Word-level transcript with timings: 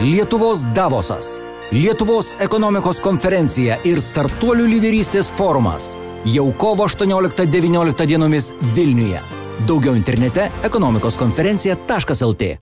Lietuvos 0.00 0.62
Davosas, 0.74 1.40
Lietuvos 1.72 2.36
ekonomikos 2.38 3.00
konferencija 3.02 3.80
ir 3.82 3.98
startuolių 3.98 4.68
lyderystės 4.70 5.32
forumas 5.34 5.88
jau 6.22 6.44
kovo 6.54 6.86
18-19 6.86 8.06
dienomis 8.06 8.52
Vilniuje. 8.76 9.18
Daugiau 9.66 9.98
internete 9.98 10.52
ekonomikos 10.62 11.18
konferencija.lt. 11.18 12.52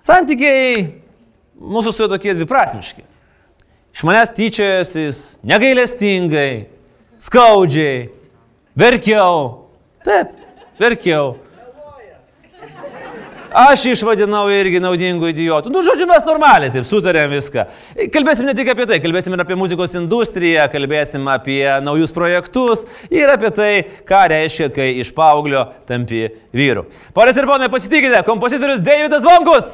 Santykiai 0.00 0.84
mūsų 1.60 1.92
su 1.92 2.06
juo 2.06 2.12
tokie 2.16 2.40
dviprasmiški. 2.40 3.04
Iš 3.92 4.08
manęs 4.08 4.32
tyčiojasi 4.32 5.10
negailestingai, 5.44 6.71
skaudžiai, 7.22 8.10
verkiau. 8.78 9.68
Taip, 10.02 10.34
verkiau. 10.80 11.36
Aš 13.52 13.82
išvadinau 13.90 14.46
irgi 14.48 14.80
naudingų 14.80 15.28
idiotų. 15.28 15.68
Nu, 15.72 15.82
žodžiu, 15.84 16.06
mes 16.08 16.24
normaliai 16.24 16.72
taip 16.72 16.86
sutarėm 16.88 17.34
viską. 17.34 17.66
Kalbėsim 18.14 18.46
ne 18.48 18.54
tik 18.56 18.70
apie 18.72 18.86
tai, 18.88 18.96
kalbėsim 19.04 19.34
ir 19.36 19.42
apie 19.44 19.58
muzikos 19.60 19.92
industriją, 19.98 20.64
kalbėsim 20.72 21.26
apie 21.28 21.60
naujus 21.84 22.14
projektus 22.16 22.86
ir 23.12 23.28
apie 23.28 23.50
tai, 23.52 23.72
ką 24.08 24.22
reiškia, 24.32 24.70
kai 24.72 24.86
iš 25.04 25.12
paauglio 25.16 25.66
tampi 25.88 26.30
vyru. 26.56 26.86
Porės 27.12 27.36
ir 27.36 27.48
ponai, 27.50 27.68
pasitikite, 27.72 28.22
kompozitorius 28.24 28.80
Davidas 28.80 29.26
Vonkus. 29.28 29.68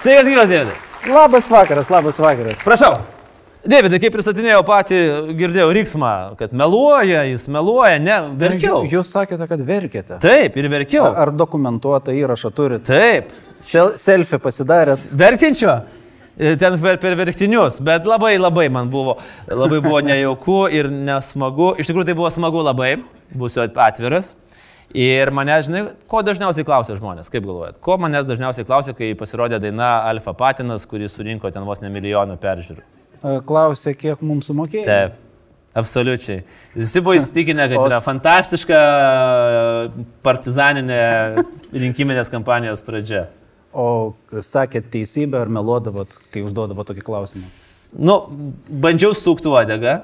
Sveikas, 0.00 0.24
gyvas, 0.24 0.48
Davidai. 0.48 0.91
Labas 1.06 1.50
vakaras, 1.50 1.90
labas 1.90 2.18
vakaras. 2.18 2.62
Prašau. 2.62 2.94
Davidai, 3.66 3.98
kaip 4.02 4.14
pristatinėjau 4.14 4.60
patį, 4.66 4.98
girdėjau 5.38 5.68
riksmą, 5.74 6.10
kad 6.38 6.54
meluoja, 6.54 7.24
jis 7.26 7.48
meluoja, 7.50 7.98
ne, 8.02 8.16
verkiau. 8.38 8.84
Jūs 8.90 9.10
sakėte, 9.14 9.46
kad 9.50 9.62
verkėte. 9.66 10.18
Taip, 10.22 10.58
ir 10.58 10.68
verkiau. 10.70 11.08
Ar, 11.08 11.28
ar 11.28 11.32
dokumentuotą 11.34 12.14
įrašą 12.14 12.50
turite? 12.54 12.86
Taip. 12.90 13.34
Sel, 13.62 13.92
selfie 13.98 14.38
pasidarėt? 14.42 15.08
Verkiančio. 15.18 15.74
E, 16.38 16.54
Ten 16.58 16.78
per, 16.82 16.98
per 17.02 17.18
verktinius, 17.18 17.78
bet 17.82 18.06
labai 18.06 18.36
labai 18.38 18.68
man 18.72 18.90
buvo, 18.90 19.18
labai 19.50 19.82
buvo 19.82 20.02
nejauku 20.06 20.64
ir 20.74 20.90
nesmagu. 20.90 21.74
Iš 21.82 21.90
tikrųjų 21.90 22.12
tai 22.12 22.18
buvo 22.18 22.30
smagu 22.34 22.62
labai, 22.66 22.96
būsiu 23.34 23.66
atviras. 23.66 24.36
Ir 24.92 25.30
mane, 25.32 25.54
žinai, 25.64 25.82
ko 26.10 26.20
dažniausiai 26.24 26.66
klausia 26.68 26.98
žmonės, 26.98 27.30
kaip 27.32 27.46
galvojat? 27.46 27.78
Ko 27.80 27.96
manęs 28.00 28.26
dažniausiai 28.28 28.66
klausia, 28.68 28.92
kai 28.96 29.14
pasirodė 29.16 29.56
daina 29.62 30.02
Alfa 30.10 30.34
Patinas, 30.36 30.84
kuris 30.88 31.16
surinko 31.16 31.48
ten 31.52 31.64
vos 31.64 31.80
ne 31.80 31.88
milijonų 31.92 32.36
peržiūrų? 32.42 32.84
E, 33.22 33.36
Klausė, 33.48 33.94
kiek 33.96 34.20
mums 34.20 34.50
sumokėjo. 34.50 34.84
Taip. 34.88 35.20
Absoliučiai. 35.72 36.42
Visi 36.76 37.00
buvo 37.00 37.14
įsitikinę, 37.16 37.64
kad 37.72 37.86
yra 37.86 38.00
fantastiška 38.04 38.80
partizaninė 40.26 40.98
rinkiminės 41.72 42.28
kampanijos 42.32 42.84
pradžia. 42.84 43.30
O 43.72 44.12
sakėt 44.44 44.90
teisybę 44.92 45.40
ar 45.40 45.48
meluodavot, 45.48 46.18
kai 46.28 46.44
užduodavot 46.44 46.90
tokį 46.92 47.06
klausimą? 47.06 47.48
Nu, 47.96 48.18
bandžiau 48.68 49.16
sukti 49.16 49.48
uodegą. 49.48 50.02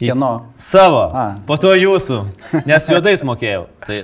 Kieno? 0.00 0.30
Savo. 0.60 1.06
A. 1.16 1.24
Po 1.48 1.56
to 1.60 1.70
jūsų. 1.76 2.18
Nes 2.68 2.88
juodais 2.90 3.22
mokėjau. 3.24 3.66
Tai, 3.86 4.02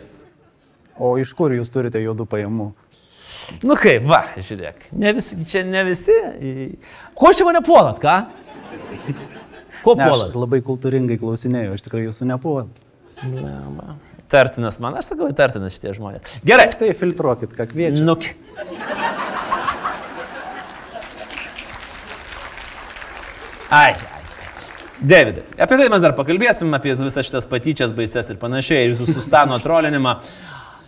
O 1.02 1.14
iš 1.18 1.32
kur 1.36 1.50
jūs 1.56 1.70
turite 1.72 1.98
juodų 2.02 2.26
pajamų? 2.28 2.70
nu 3.66 3.74
kaip, 3.80 4.04
va, 4.06 4.20
žiūrėk. 4.38 4.84
Ne 4.96 5.10
visi, 5.16 5.36
čia 5.48 5.64
ne 5.66 5.80
visi. 5.88 6.14
Ko 7.18 7.32
čia 7.34 7.44
mane 7.48 7.60
puolat, 7.66 7.98
ką? 8.00 8.14
Ko 9.82 9.96
Ne, 9.98 10.04
aš 10.04 10.12
puolat? 10.12 10.36
labai 10.38 10.60
kultūringai 10.64 11.16
klausinėjau, 11.20 11.74
aš 11.74 11.82
tikrai 11.88 12.04
jūsų 12.06 12.28
nepuolat. 12.30 12.82
Tartinas 14.32 14.78
man, 14.80 14.94
aš 15.00 15.10
sakau, 15.12 15.28
tartinas 15.36 15.74
šitie 15.74 15.92
žmonės. 15.96 16.38
Gerai. 16.46 16.68
Tai 16.76 16.92
filtruokit, 16.96 17.52
ką 17.58 17.66
kviečiate. 17.72 18.04
Nu. 18.06 18.14
Ai, 23.70 23.92
ai. 23.92 24.21
Davidai, 25.02 25.42
apie 25.58 25.76
tai 25.80 25.88
mes 25.90 26.00
dar 26.02 26.12
pakalbėsim, 26.14 26.70
apie 26.76 26.92
visas 26.94 27.26
šitas 27.26 27.46
patyčias, 27.50 27.90
baises 27.96 28.28
ir 28.30 28.36
panašiai, 28.38 28.84
ir 28.86 28.92
jūsų 28.92 29.16
sustano 29.16 29.56
trolinimą. 29.58 30.12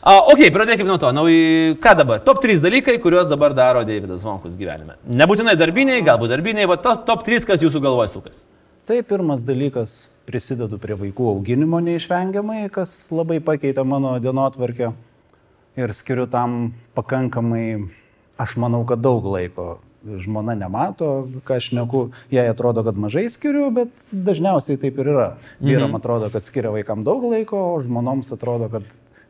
A, 0.04 0.18
ok, 0.30 0.44
pradėkime 0.54 0.86
nuo 0.86 0.98
to. 1.02 1.08
Nauji, 1.16 1.74
ką 1.82 1.94
dabar? 1.98 2.20
Top 2.22 2.38
3 2.44 2.60
dalykai, 2.62 2.98
kuriuos 3.02 3.26
dabar 3.26 3.56
daro 3.56 3.82
Davidas 3.88 4.22
Vonkus 4.22 4.54
gyvenime. 4.60 4.94
Nebūtinai 5.08 5.56
darbiniai, 5.58 6.04
galbūt 6.06 6.30
darbiniai, 6.30 6.68
bet 6.70 6.84
to, 6.84 6.92
top 7.08 7.24
3, 7.26 7.46
kas 7.48 7.64
jūsų 7.64 7.82
galvoje 7.82 8.12
sukas. 8.12 8.44
Tai 8.86 9.00
pirmas 9.08 9.42
dalykas, 9.42 9.96
prisidedu 10.28 10.78
prie 10.78 10.94
vaikų 11.00 11.30
auginimo 11.32 11.80
neišvengiamai, 11.82 12.68
kas 12.70 12.92
labai 13.16 13.40
pakeitė 13.42 13.82
mano 13.88 14.12
dienotvarkę 14.22 14.92
ir 15.80 15.94
skiriu 15.96 16.28
tam 16.30 16.74
pakankamai, 16.94 17.88
aš 18.38 18.58
manau, 18.62 18.84
kad 18.86 19.02
daug 19.02 19.24
laiko. 19.26 19.80
Žmona 20.04 20.52
nemato, 20.58 21.10
ką 21.48 21.56
aš 21.56 21.70
neku, 21.72 22.02
jai 22.32 22.44
atrodo, 22.50 22.84
kad 22.84 22.98
mažai 23.00 23.24
skiriu, 23.32 23.70
bet 23.72 24.08
dažniausiai 24.12 24.76
taip 24.80 24.98
ir 25.00 25.10
yra. 25.14 25.28
Vyram 25.64 25.96
atrodo, 25.96 26.28
kad 26.34 26.44
skiria 26.44 26.72
vaikam 26.74 27.06
daug 27.06 27.24
laiko, 27.30 27.60
o 27.72 27.80
žmonoms 27.84 28.28
atrodo, 28.36 28.68
kad 28.72 28.84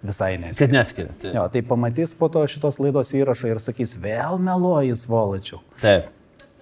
visai 0.04 0.34
neskiria. 0.38 0.58
Kad 0.58 0.74
neskiria. 0.74 1.14
Tai. 1.22 1.34
Jo, 1.36 1.44
tai 1.52 1.62
pamatys 1.66 2.16
po 2.18 2.28
to 2.32 2.42
šitos 2.50 2.80
laidos 2.82 3.14
įrašą 3.16 3.52
ir 3.54 3.62
sakys, 3.62 3.94
vėl 4.02 4.40
meluoji, 4.42 4.96
svolačiau. 4.98 5.62
Taip. 5.82 6.10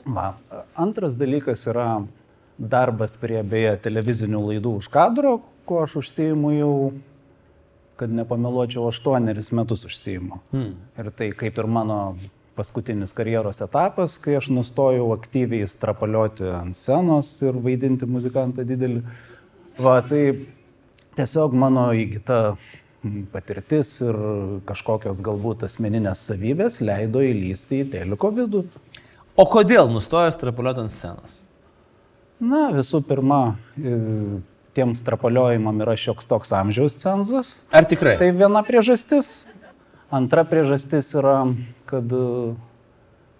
Va. 0.04 0.32
Antras 0.78 1.16
dalykas 1.18 1.64
yra 1.70 2.02
darbas 2.58 3.16
prie 3.20 3.40
beje 3.46 3.76
televizinių 3.86 4.42
laidų 4.50 4.76
už 4.80 4.90
kadro, 4.92 5.38
kuo 5.66 5.82
aš 5.84 5.98
užsijimu 6.02 6.52
jau, 6.56 6.76
kad 8.00 8.12
nepameluočiau, 8.12 8.88
aštuoneris 8.90 9.52
metus 9.54 9.86
užsijimu. 9.88 10.40
Hmm. 10.54 10.72
Ir 10.98 11.10
tai 11.16 11.30
kaip 11.38 11.58
ir 11.58 11.70
mano 11.70 11.98
paskutinis 12.56 13.14
karjeros 13.16 13.62
etapas, 13.64 14.18
kai 14.20 14.36
aš 14.38 14.50
nustojau 14.52 15.08
aktyviai 15.14 15.68
strapalioti 15.68 16.48
ant 16.52 16.76
scenos 16.76 17.34
ir 17.44 17.56
vaidinti 17.64 18.08
muzikantą 18.08 18.66
didelį. 18.68 19.02
Va, 19.80 19.98
tai 20.04 20.22
tiesiog 21.16 21.56
mano 21.56 21.88
įgyta 21.96 22.54
patirtis 23.32 23.96
ir 24.04 24.16
kažkokios 24.68 25.22
galbūt 25.24 25.64
asmeninės 25.66 26.22
savybės 26.28 26.80
leido 26.84 27.22
įlysti 27.24 27.82
į 27.82 27.90
teliko 27.96 28.30
vidų. 28.34 28.66
O 29.32 29.46
kodėl 29.48 29.88
nustojęs 29.90 30.36
trapuliuoti 30.40 30.84
ant 30.84 30.92
scenos? 30.92 31.38
Na, 32.42 32.66
visų 32.74 33.00
pirma, 33.06 33.54
e, 33.78 33.96
tiem 34.76 34.96
strapaliojimam 34.98 35.78
yra 35.84 35.94
šioks 35.98 36.28
toks 36.28 36.52
amžiaus 36.58 36.98
cenzas. 37.00 37.52
Ar 37.72 37.86
tikrai? 37.88 38.16
Tai 38.20 38.32
viena 38.36 38.64
priežastis. 38.66 39.46
Antra 40.12 40.44
priežastis 40.44 41.14
yra, 41.16 41.36
kad 41.92 42.12
e, 42.16 42.26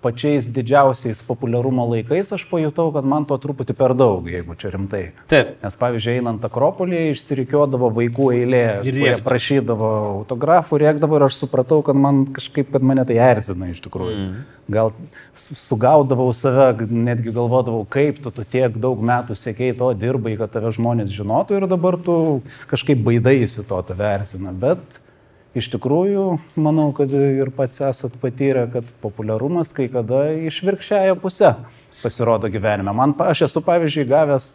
pačiais 0.03 0.49
didžiausiais 0.51 1.21
populiarumo 1.23 1.85
laikais 1.93 2.33
aš 2.35 2.43
pajutau, 2.51 2.89
kad 2.91 3.07
man 3.07 3.23
to 3.23 3.37
truputį 3.39 3.75
per 3.79 3.93
daug, 3.95 4.27
jeigu 4.27 4.57
čia 4.59 4.73
rimtai. 4.75 5.03
Taip. 5.31 5.53
Nes 5.63 5.77
pavyzdžiui, 5.79 6.17
einant 6.19 6.43
Akropolį, 6.49 7.05
išsirikiuodavo 7.13 7.87
vaikų 8.01 8.27
eilė, 8.35 8.63
Ir 8.83 8.89
kurie 8.89 9.05
rėkdavo. 9.13 9.23
prašydavo 9.29 9.91
autografų, 10.25 10.81
rėkdavo 10.83 11.21
ir 11.21 11.27
aš 11.29 11.39
supratau, 11.45 11.79
kad 11.87 11.95
man 11.95 12.25
kažkaip, 12.35 12.73
kad 12.75 12.83
mane 12.83 13.05
tai 13.07 13.21
erzina 13.29 13.71
iš 13.71 13.79
tikrųjų. 13.87 14.17
Mm. 14.25 14.43
Gal 14.75 14.91
su- 15.39 15.55
sugaudavau 15.59 16.27
save, 16.35 16.83
netgi 16.91 17.31
galvodavau, 17.39 17.87
kaip 17.87 18.19
tu, 18.27 18.35
tu 18.35 18.43
tiek 18.43 18.75
daug 18.83 18.99
metų 18.99 19.39
sėkiai 19.39 19.79
to 19.79 19.93
dirbai, 20.03 20.35
kad 20.43 20.51
tave 20.59 20.75
žmonės 20.75 21.15
žinotų 21.15 21.61
ir 21.63 21.69
dabar 21.71 21.95
tu 22.03 22.19
kažkaip 22.75 22.99
baidaisi 23.07 23.63
to 23.71 23.79
tave 23.87 24.11
erzina. 24.19 24.51
Bet 24.51 24.99
iš 25.59 25.69
tikrųjų, 25.75 26.27
manau, 26.57 26.89
kad 26.97 27.13
ir 27.13 27.53
pats 27.55 27.83
esat 27.85 28.17
patyrę, 28.23 28.67
kad 28.73 28.89
populiarumas 29.05 29.73
kai 29.77 29.89
kada 29.93 30.25
išvirkščiaja 30.49 31.17
pusę 31.21 31.55
pasirodo 32.03 32.51
gyvenime. 32.51 32.95
Man, 32.97 33.15
aš 33.23 33.47
esu 33.47 33.63
pavyzdžiui 33.65 34.09
gavęs 34.11 34.49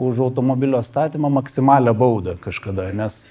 už 0.00 0.22
automobilio 0.30 0.80
statymą 0.82 1.28
maksimalią 1.40 1.94
baudą 1.94 2.36
kažkada, 2.40 2.88
nes, 2.96 3.26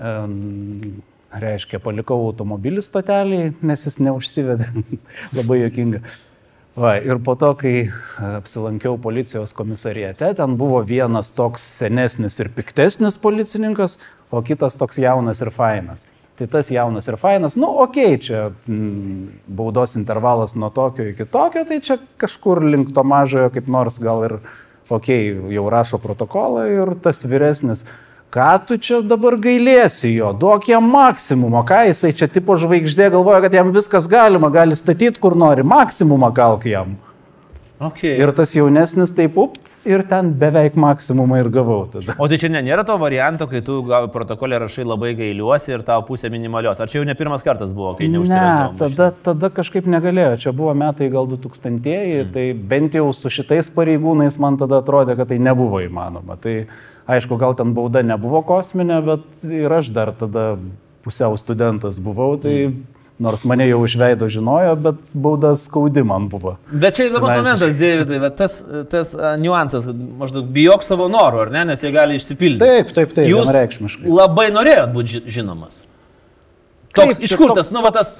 um, 0.00 1.02
reiškia, 1.28 1.82
palikau 1.84 2.22
automobilį 2.30 2.82
stoteliai, 2.84 3.52
nes 3.60 3.84
jis 3.84 3.98
neužsivedė. 4.00 4.70
Labai 5.36 5.62
jokinga. 5.66 6.02
Va, 6.78 6.94
ir 7.02 7.18
po 7.26 7.34
to, 7.34 7.50
kai 7.58 7.88
apsilankiau 8.22 8.94
policijos 9.02 9.52
komisariate, 9.56 10.30
ten 10.38 10.54
buvo 10.56 10.78
vienas 10.86 11.32
toks 11.34 11.64
senesnis 11.80 12.38
ir 12.38 12.52
piktesnis 12.54 13.18
policininkas, 13.18 13.98
o 14.30 14.44
kitas 14.46 14.78
toks 14.78 15.00
jaunas 15.02 15.42
ir 15.42 15.50
fainas. 15.52 16.06
Tai 16.38 16.46
tas 16.46 16.68
jaunas 16.70 17.08
ir 17.10 17.16
fainas, 17.18 17.56
nu, 17.58 17.66
okei, 17.82 18.12
okay, 18.14 18.18
čia 18.22 18.40
mm, 18.70 19.40
baudos 19.58 19.96
intervalas 19.98 20.54
nuo 20.54 20.68
tokio 20.70 21.08
iki 21.10 21.26
tokio, 21.26 21.64
tai 21.66 21.80
čia 21.82 21.96
kažkur 22.20 22.60
link 22.62 22.92
to 22.94 23.02
mažojo 23.02 23.48
kaip 23.50 23.66
nors 23.66 23.96
gal 23.98 24.22
ir, 24.22 24.36
okei, 24.86 25.32
okay, 25.32 25.56
jau 25.56 25.64
rašo 25.74 25.98
protokolą 25.98 26.68
ir 26.70 26.92
tas 27.02 27.24
vyresnis, 27.26 27.82
ką 28.30 28.52
tu 28.68 28.78
čia 28.78 29.00
dabar 29.02 29.34
gailėsi 29.42 30.12
jo, 30.12 30.30
duok 30.30 30.70
jam 30.70 30.86
maksimumą, 30.94 31.64
ką 31.66 31.82
jisai 31.88 32.14
čia 32.14 32.30
tipo 32.30 32.54
žvaigždė 32.60 33.10
galvoja, 33.16 33.42
kad 33.48 33.58
jam 33.58 33.74
viskas 33.74 34.06
galima, 34.06 34.52
gali 34.54 34.78
statyti 34.78 35.18
kur 35.18 35.34
nori, 35.34 35.66
maksimumą 35.66 36.30
kalk 36.38 36.70
jam. 36.70 36.94
Okay. 37.78 38.16
Ir 38.18 38.32
tas 38.34 38.50
jaunesnis 38.56 39.12
taip 39.14 39.36
upt 39.38 39.86
ir 39.86 40.02
ten 40.10 40.32
beveik 40.38 40.74
maksimumą 40.78 41.38
ir 41.44 41.50
gavau 41.54 41.84
tada. 41.90 42.16
O 42.18 42.26
tai 42.30 42.38
čia 42.42 42.50
ne, 42.50 42.62
nėra 42.66 42.82
to 42.86 42.96
varianto, 42.98 43.46
kai 43.50 43.60
tu 43.62 43.78
gavai 43.86 44.10
protokolę 44.10 44.58
rašai 44.64 44.86
labai 44.86 45.12
gailiuosi 45.18 45.76
ir 45.76 45.84
tau 45.86 46.02
pusė 46.08 46.30
minimalios. 46.34 46.80
Ar 46.82 46.90
čia 46.90 46.98
jau 46.98 47.06
ne 47.06 47.14
pirmas 47.18 47.46
kartas 47.46 47.70
buvo, 47.76 47.92
kai 47.98 48.08
Ne, 48.08 48.16
neužsirasdavau? 48.18 48.74
tada, 48.82 49.08
tada 49.30 49.52
kažkaip 49.54 49.86
negalėjo. 49.86 50.34
Čia 50.42 50.54
buvo 50.58 50.74
metai 50.74 51.06
gal 51.14 51.30
2000-ieji, 51.30 52.24
mm. 52.24 52.34
tai 52.34 52.48
bent 52.74 52.98
jau 52.98 53.06
su 53.14 53.30
šitais 53.30 53.70
pareigūnais 53.70 54.40
man 54.42 54.58
tada 54.58 54.82
atrodė, 54.82 55.14
kad 55.20 55.30
tai 55.30 55.38
nebuvo 55.38 55.78
įmanoma. 55.86 56.34
Tai 56.42 56.56
aišku, 57.06 57.38
gal 57.38 57.54
ten 57.54 57.78
bauda 57.78 58.02
nebuvo 58.02 58.42
kosminė, 58.42 58.98
bet 59.06 59.46
ir 59.46 59.78
aš 59.78 59.94
dar 59.94 60.16
tada 60.18 60.50
pusiau 61.06 61.38
studentas 61.38 62.02
buvau, 62.02 62.34
tai 62.42 62.56
mm. 62.66 62.97
Nors 63.18 63.42
mane 63.48 63.66
jau 63.68 63.80
iš 63.86 63.96
veido 63.98 64.28
žinojo, 64.30 64.76
bet 64.84 65.12
bauda 65.14 65.52
skaudi 65.58 66.04
man 66.06 66.28
buvo. 66.30 66.56
Bet 66.70 66.98
čia 66.98 67.08
įdomus 67.10 67.34
momentas, 67.34 67.74
Davidai, 67.80 68.20
va, 68.22 68.30
tas, 68.30 68.56
tas 68.92 69.12
niuansas, 69.42 69.88
kad 69.90 70.00
maždaug 70.22 70.48
bijok 70.54 70.86
savo 70.86 71.10
norų, 71.12 71.44
ar 71.46 71.52
ne, 71.54 71.64
nes 71.72 71.82
jie 71.82 71.92
gali 71.94 72.18
išsipildyti. 72.20 72.62
Taip, 72.62 72.94
taip, 72.94 73.14
taip, 73.16 73.28
Jūs 73.30 73.46
vienareikšmiškai. 73.48 74.10
labai 74.20 74.48
norėjot 74.54 74.94
būti 74.94 75.16
ži- 75.18 75.24
žinomas. 75.38 75.84
Toks, 76.94 77.18
Taip, 77.18 77.24
iš 77.26 77.36
kur 77.36 77.52
toks- 77.52 77.62
tas, 77.62 77.72
nu, 77.76 77.82
va, 77.84 77.94
tas 77.94 78.10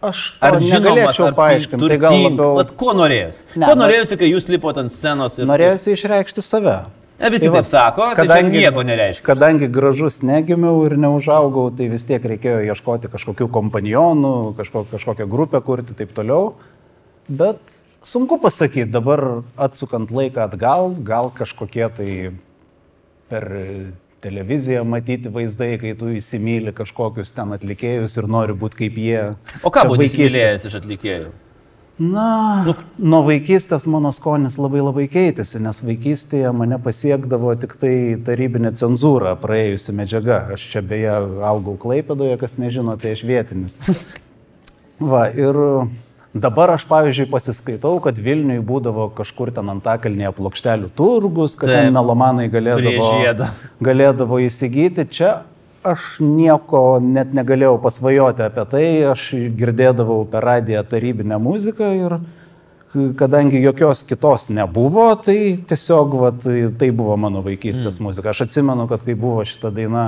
Aš 0.00 0.34
Ar 0.44 0.52
ar 0.52 1.34
paaiškinti, 1.34 1.88
tai 1.88 1.96
gal 1.96 2.12
labiau 2.20 2.56
Vat 2.58 2.74
ko 2.76 2.92
norėjosi? 2.92 3.46
Ne, 3.56 3.64
ko 3.64 3.76
norėjosi, 3.80 4.18
kai 4.20 4.28
jūs 4.28 4.44
lipote 4.52 4.82
ant 4.84 4.92
scenos 4.92 5.38
ir... 5.38 5.46
norėjusi 5.48 5.94
išreikšti 5.96 6.44
save. 6.44 6.74
Ne, 7.16 7.30
visi 7.32 7.48
Tai 7.48 7.54
taip 7.54 7.64
va, 7.64 7.70
sako, 7.70 8.06
tai 8.18 8.26
čia 8.28 8.42
nieko 8.44 8.82
nereiškia. 8.84 9.24
Kadangi 9.24 9.70
gražus 9.72 10.20
negimiau 10.26 10.82
ir 10.84 10.98
neužaugau, 11.00 11.70
tai 11.76 11.88
vis 11.88 12.04
tiek 12.04 12.20
reikėjo 12.20 12.60
ieškoti 12.68 13.08
kažkokių 13.12 13.48
kompanionų, 13.54 14.32
kažko, 14.58 14.84
kažkokią 14.90 15.28
grupę 15.32 15.62
kurti 15.64 15.94
ir 15.94 16.00
taip 16.02 16.12
toliau. 16.16 16.50
Bet 17.28 17.80
sunku 18.04 18.36
pasakyti, 18.42 18.90
dabar 18.92 19.24
atsukant 19.56 20.12
laiką 20.12 20.44
atgal, 20.44 20.92
gal 21.08 21.32
kažkokie 21.32 21.88
tai 21.96 22.10
per 23.32 23.48
televiziją 24.20 24.84
matyti 24.84 25.32
vaizdai, 25.32 25.72
kai 25.80 25.96
tu 25.98 26.12
įsimylė 26.18 26.76
kažkokius 26.76 27.32
ten 27.36 27.56
atlikėjus 27.56 28.20
ir 28.20 28.28
nori 28.28 28.56
būti 28.60 28.84
kaip 28.84 29.00
jie. 29.00 29.24
O 29.64 29.72
ką 29.72 29.88
būtų 29.88 30.08
įsimylėjęs 30.10 30.68
iš 30.68 30.78
atlikėjų? 30.82 31.32
Na, 31.96 32.74
nuo 33.00 33.22
vaikystės 33.24 33.86
mano 33.88 34.10
skonis 34.12 34.58
labai 34.60 34.82
labai 34.82 35.06
keitėsi, 35.08 35.62
nes 35.64 35.78
vaikystėje 35.80 36.50
mane 36.52 36.76
pasiekdavo 36.84 37.54
tik 37.56 37.72
tai 37.80 37.92
tarybinė 38.26 38.74
cenzūra, 38.76 39.32
praėjusi 39.40 39.94
medžiaga. 39.96 40.42
Aš 40.52 40.66
čia 40.74 40.82
beje 40.84 41.14
augau 41.48 41.78
Klaipėdoje, 41.80 42.36
kas 42.42 42.58
nežino, 42.60 42.98
tai 43.00 43.14
aš 43.16 43.24
vietinis. 43.24 43.78
Va, 45.12 45.24
ir 45.32 45.56
dabar 46.36 46.74
aš, 46.74 46.84
pavyzdžiui, 46.90 47.30
pasiskaitau, 47.32 47.96
kad 48.04 48.20
Vilniui 48.20 48.60
būdavo 48.60 49.08
kažkur 49.16 49.54
ten 49.56 49.72
antakalnėje 49.78 50.36
plokštelių 50.36 50.92
turgus, 51.00 51.56
kad 51.56 51.72
Taip. 51.72 51.80
ten 51.80 51.96
melomanai 51.96 52.50
galėdavo, 52.52 53.48
galėdavo 53.88 54.44
įsigyti. 54.44 55.08
Čia 55.08 55.32
aš 55.92 56.16
nieko 56.22 56.98
net 57.02 57.34
negalėjau 57.36 57.76
pasvajoti 57.82 58.46
apie 58.46 58.64
tai, 58.72 58.86
aš 59.12 59.28
girdėdavau 59.58 60.24
per 60.30 60.46
radiją 60.46 60.82
tarybinę 60.88 61.38
muziką 61.42 61.92
ir 61.98 62.18
kadangi 63.18 63.60
jokios 63.60 64.04
kitos 64.08 64.48
nebuvo, 64.48 65.08
tai 65.20 65.58
tiesiog 65.68 66.16
vat, 66.20 66.46
tai 66.80 66.90
buvo 66.96 67.16
mano 67.20 67.42
vaikystės 67.44 67.98
mm. 67.98 68.08
muzika. 68.08 68.32
Aš 68.32 68.46
atsimenu, 68.46 68.86
kad 68.88 69.04
kai 69.04 69.16
buvo 69.18 69.44
šita 69.44 69.72
daina 69.74 70.06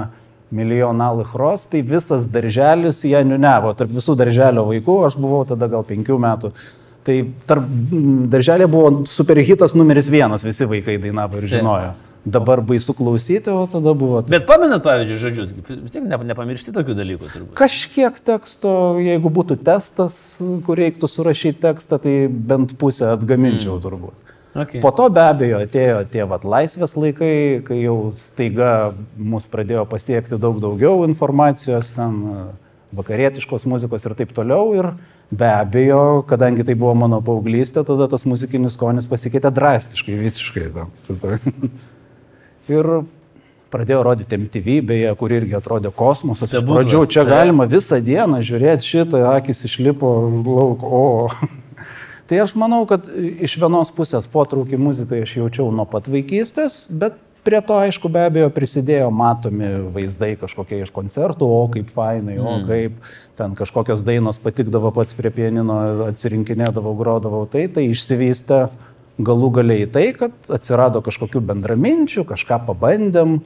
Milijonalai 0.50 1.26
Hros, 1.28 1.66
tai 1.68 1.82
visas 1.84 2.24
darželis 2.32 3.02
ją 3.04 3.20
niunevo. 3.28 3.74
Tarp 3.76 3.92
visų 3.92 4.16
darželio 4.16 4.64
vaikų, 4.70 4.94
aš 5.10 5.18
buvau 5.20 5.42
tada 5.48 5.68
gal 5.68 5.84
penkių 5.84 6.16
metų. 6.24 6.52
Tai 7.04 7.16
tarp 7.48 7.66
darželė 8.32 8.68
buvo 8.68 9.04
superhitas 9.08 9.76
numeris 9.76 10.08
vienas, 10.12 10.44
visi 10.44 10.68
vaikai 10.68 10.96
dainavo 11.02 11.42
ir 11.42 11.50
žinojo. 11.52 11.92
Dabar 12.26 12.60
baisu 12.60 12.92
klausyti, 12.98 13.50
o 13.50 13.66
tada 13.70 13.94
buvo. 13.96 14.20
Bet 14.28 14.44
pamenat, 14.48 14.82
pavyzdžiui, 14.84 15.18
žodžius, 15.22 15.52
vis 15.68 15.92
tiek 15.94 16.04
ne- 16.04 16.18
nepamiršti 16.32 16.74
tokių 16.76 16.96
dalykų 16.98 17.28
turbūt. 17.30 17.52
Kažkiek 17.56 18.18
teksto, 18.20 18.72
jeigu 19.00 19.30
būtų 19.32 19.56
testas, 19.64 20.38
kur 20.66 20.80
reiktų 20.82 21.08
surašyti 21.08 21.62
tekstą, 21.62 22.00
tai 22.02 22.16
bent 22.28 22.74
pusę 22.80 23.14
atgaminčiau 23.14 23.78
mm. 23.78 23.84
turbūt. 23.86 24.34
Okay. 24.58 24.80
Po 24.82 24.90
to 24.90 25.06
be 25.12 25.22
abejo 25.22 25.60
atėjo 25.62 26.00
tie 26.10 26.24
vat, 26.26 26.42
laisvės 26.42 26.96
laikai, 26.98 27.60
kai 27.66 27.82
jau 27.84 28.10
staiga 28.16 28.94
mus 29.14 29.46
pradėjo 29.46 29.84
pasiekti 29.88 30.40
daug 30.40 30.58
daugiau 30.62 31.04
informacijos, 31.06 31.92
ten 31.94 32.16
e, 32.18 32.46
vakarietiškos 32.98 33.68
muzikos 33.70 34.08
ir 34.08 34.16
taip 34.18 34.32
toliau. 34.34 34.72
Ir 34.74 34.90
be 35.30 35.50
abejo, 35.52 36.24
kadangi 36.26 36.66
tai 36.66 36.74
buvo 36.80 36.96
mano 36.98 37.20
paauglystė, 37.22 37.84
tada 37.86 38.08
tas 38.10 38.26
muzikinis 38.26 38.74
skonis 38.74 39.06
pasikeitė 39.10 39.52
drastiškai, 39.54 40.18
visiškai. 40.26 40.66
Ir 42.72 42.90
pradėjo 43.72 44.02
rodyti 44.06 44.38
MTV, 44.38 44.80
beje, 44.88 45.14
kur 45.20 45.32
irgi 45.36 45.56
atrodė 45.58 45.92
kosmosas. 45.94 46.52
Iš 46.52 46.66
pradžių 46.68 47.04
čia 47.10 47.22
taip. 47.22 47.32
galima 47.34 47.68
visą 47.68 48.00
dieną 48.04 48.40
žiūrėti 48.46 48.92
šitą, 48.94 49.22
akis 49.36 49.64
išlipo 49.68 50.12
lauk, 50.46 50.84
o. 50.84 51.06
Tai 52.28 52.42
aš 52.44 52.52
manau, 52.60 52.82
kad 52.88 53.06
iš 53.16 53.54
vienos 53.60 53.88
pusės 53.96 54.28
potraukį 54.28 54.76
muzikai 54.80 55.22
aš 55.24 55.38
jaučiau 55.38 55.70
nuo 55.72 55.86
pat 55.88 56.10
vaikystės, 56.12 56.82
bet 56.92 57.16
prie 57.48 57.60
to, 57.64 57.78
aišku, 57.80 58.10
be 58.12 58.26
abejo 58.28 58.50
prisidėjo 58.52 59.08
matomi 59.14 59.70
vaizdai 59.94 60.34
kažkokie 60.36 60.82
iš 60.84 60.92
koncertų, 60.92 61.48
o 61.48 61.62
kaip 61.72 61.88
fainai, 61.94 62.36
o 62.36 62.58
kaip 62.68 62.98
ten 63.38 63.54
kažkokios 63.56 64.04
dainos 64.04 64.40
patikdavo 64.42 64.92
pats 64.92 65.16
prie 65.16 65.32
pianino, 65.32 65.78
atsirinkinėdavau, 66.10 66.92
grodavau, 66.98 67.46
tai 67.48 67.64
tai 67.72 67.86
išsivystė 67.88 68.66
galų 69.18 69.50
galiai 69.60 69.86
tai, 69.90 70.12
kad 70.16 70.32
atsirado 70.54 71.00
kažkokių 71.04 71.40
bendraminčių, 71.48 72.22
kažką 72.28 72.60
pabandėm, 72.68 73.38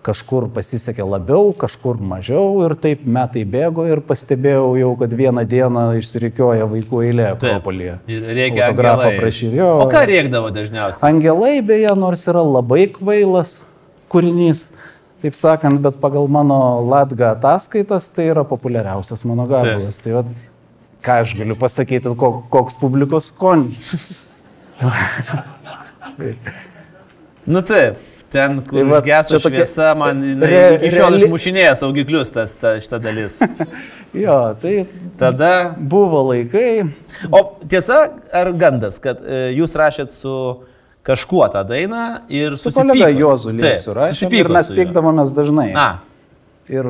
kažkur 0.00 0.46
pasisekė 0.54 1.04
labiau, 1.04 1.50
kažkur 1.52 1.98
mažiau 2.00 2.62
ir 2.64 2.72
taip 2.80 3.02
metai 3.04 3.42
bėgo 3.44 3.84
ir 3.84 4.00
pastebėjau 4.00 4.70
jau, 4.80 4.92
kad 5.02 5.12
vieną 5.12 5.42
dieną 5.44 5.82
išsirikioja 6.00 6.64
vaikų 6.70 7.02
eilė. 7.04 7.26
Akropolyje. 7.34 7.98
Reikia 8.08 8.64
Autografą 8.70 9.10
prašyjo. 9.20 9.66
O 9.84 9.88
ką 9.92 10.00
rėkdavo 10.08 10.48
dažniausiai? 10.56 11.04
Angelai 11.10 11.58
beje, 11.60 11.92
nors 12.00 12.24
yra 12.32 12.40
labai 12.48 12.86
kvailas 12.94 13.58
kūrinys, 14.10 14.70
taip 15.20 15.36
sakant, 15.36 15.82
bet 15.84 16.00
pagal 16.00 16.30
mano 16.32 16.80
Latga 16.88 17.34
ataskaitas 17.36 18.08
tai 18.16 18.30
yra 18.32 18.46
populiariausias 18.48 19.26
mano 19.28 19.44
gabalas. 19.52 20.00
Tai 20.00 20.16
va, 20.16 20.24
ką 21.04 21.20
aš 21.26 21.36
galiu 21.36 21.60
pasakyti, 21.60 22.16
ko- 22.16 22.38
koks 22.48 22.80
publikos 22.80 23.28
skonis. 23.34 23.84
Nu 27.46 27.60
taip, 27.62 27.96
ten, 28.32 28.60
kur 28.66 28.84
Tai 28.90 29.00
geso 29.04 29.38
šviesa, 29.42 29.94
man 29.98 30.20
iki 30.22 30.90
šiol 30.92 31.08
reali- 31.10 31.20
išmušinėja 31.24 31.74
saugiklius 31.80 32.30
tas, 32.34 32.52
ta, 32.60 32.76
šita 32.82 33.00
dalis. 33.02 33.40
Jo, 34.10 34.56
tai 34.58 34.88
Tada. 35.20 35.76
buvo 35.78 36.24
laikai. 36.32 36.82
O 37.30 37.44
tiesa, 37.70 38.08
ar 38.34 38.48
gandas, 38.58 38.96
kad 38.98 39.20
e, 39.22 39.52
jūs 39.54 39.76
rašėt 39.78 40.10
su 40.10 40.32
kažkuo 41.06 41.44
tą 41.54 41.62
dainą 41.68 42.00
ir 42.26 42.50
Su 42.58 42.64
susipykot? 42.72 42.90
kolega 42.90 43.10
Juozu 43.14 43.52
Liesiu 43.54 43.94
rašėm 43.94 44.34
ir 44.34 44.50
mes 44.50 44.66
su 44.66 44.74
pykdavomės 44.74 45.30
dažnai. 45.36 45.68
A, 45.78 45.88
Ir 46.70 46.86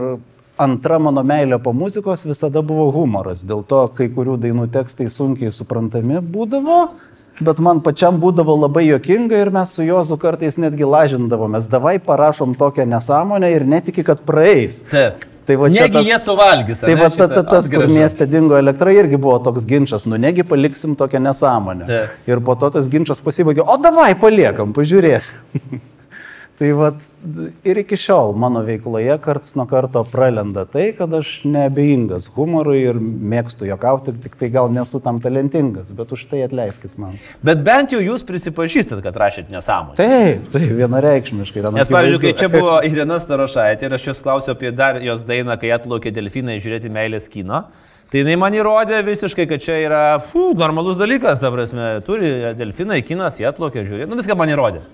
antra 0.60 0.96
mano 1.00 1.20
meilė 1.24 1.56
po 1.64 1.72
muzikos 1.76 2.24
visada 2.28 2.60
buvo 2.64 2.88
humoras. 2.92 3.44
Dėl 3.44 3.62
to 3.68 3.82
kai 3.96 4.08
kurių 4.12 4.38
dainų 4.40 4.66
tekstai 4.72 5.06
sunkiai 5.12 5.52
suprantami 5.52 6.18
būdavo, 6.24 6.78
bet 7.40 7.58
man 7.58 7.80
pačiam 7.80 8.20
būdavo 8.20 8.54
labai 8.60 8.86
jokinga 8.88 9.40
ir 9.40 9.50
mes 9.54 9.72
su 9.76 9.82
Jozu 9.86 10.16
kartais 10.20 10.58
netgi 10.60 10.84
lažindavomės. 10.84 11.68
Davai 11.72 11.98
parašom 11.98 12.54
tokią 12.60 12.86
nesąmonę 12.86 13.50
ir 13.54 13.64
netiki, 13.66 14.04
kad 14.04 14.20
praeis. 14.26 14.82
taip. 14.90 15.26
Tai 15.50 15.56
va 15.56 15.68
čia 15.72 15.82
Negi 15.88 15.92
tas- 15.96 16.06
jie 16.06 16.18
suvalgys. 16.20 16.80
Tai 16.84 16.92
ane, 16.92 17.00
va 17.00 17.08
ta, 17.10 17.26
ta, 17.26 17.42
tas, 17.42 17.66
O, 17.66 17.72
kur 17.74 17.88
mieste 17.88 18.26
dingo 18.28 18.54
elektra, 18.56 18.92
irgi 18.92 19.16
buvo 19.18 19.38
toks 19.42 19.64
ginčas, 19.66 20.04
nu 20.06 20.16
negi 20.20 20.44
paliksim 20.46 20.94
tokią 20.94 21.18
nesąmonę. 21.18 21.86
Taip. 21.88 22.08
Ir 22.28 22.40
po 22.40 22.54
to 22.54 22.70
tas 22.70 22.86
ginčas 22.88 23.18
pasibaigė, 23.24 23.64
o 23.66 23.76
davai 23.82 24.14
paliekam, 24.14 24.72
pažiūrėsim. 24.76 25.80
tai 26.60 26.74
va 26.76 26.90
ir 27.64 27.78
iki 27.80 27.96
šiol 27.96 28.34
mano 28.36 28.60
veikloje 28.66 29.14
karts 29.24 29.54
nuo 29.56 29.64
karto 29.68 30.02
pralenda 30.04 30.66
tai, 30.68 30.90
kad 30.96 31.14
aš 31.16 31.30
neabejingas 31.48 32.28
humorui 32.34 32.82
ir 32.82 32.98
mėgstu 33.00 33.64
jokauti, 33.70 34.12
tik 34.26 34.36
tai 34.36 34.50
gal 34.52 34.68
nesu 34.72 35.00
tam 35.00 35.22
talentingas, 35.24 35.94
bet 35.96 36.12
už 36.12 36.26
tai 36.28 36.42
atleiskit 36.44 36.98
man. 37.00 37.16
Bet 37.46 37.64
bent 37.64 37.94
jau 37.96 38.02
jūs 38.04 38.26
prisipažįstat, 38.28 39.00
kad 39.06 39.16
rašėt 39.24 39.48
nesąmonę. 39.54 39.96
Taip, 39.96 40.52
tai 40.52 40.62
vienareikšmiškai. 40.82 41.64
Nes, 41.78 41.88
pavyzdžiui, 41.96 42.26
kai 42.28 42.36
čia 42.44 42.52
buvo 42.52 42.76
Irina 42.84 43.16
Starošaitė 43.24 43.88
ir 43.88 43.96
aš 43.96 44.10
jos 44.12 44.22
klausiau 44.28 44.52
apie 44.52 44.76
dar 44.76 45.00
jos 45.00 45.24
dainą, 45.24 45.56
kai 45.60 45.72
atplaukė 45.80 46.12
delfinai 46.12 46.60
žiūrėti 46.60 46.92
meilės 46.92 47.32
kino, 47.32 47.64
tai 48.12 48.20
jinai 48.20 48.36
man 48.36 48.60
įrodė 48.60 49.00
visiškai, 49.08 49.48
kad 49.48 49.64
čia 49.64 49.80
yra 49.88 50.06
fū, 50.28 50.50
normalus 50.60 51.00
dalykas, 51.00 51.40
ta 51.40 51.48
prasme, 51.54 51.94
turi 52.04 52.52
delfinai, 52.60 53.00
kinas, 53.00 53.40
jie 53.40 53.48
atplaukė 53.48 53.88
žiūrėti, 53.88 54.12
nu 54.12 54.20
viską 54.20 54.36
man 54.36 54.52
įrodė. 54.52 54.84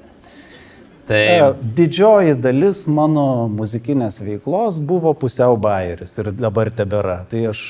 Tai 1.07 1.19
E, 1.19 1.53
Didžioji 1.79 2.35
dalis 2.43 2.81
mano 2.91 3.47
muzikinės 3.53 4.19
veiklos 4.25 4.81
buvo 4.83 5.13
pusiau 5.15 5.55
bairis 5.61 6.17
ir 6.19 6.33
dabar 6.35 6.71
tebėra. 6.75 7.21
Tai 7.31 7.43
aš 7.53 7.61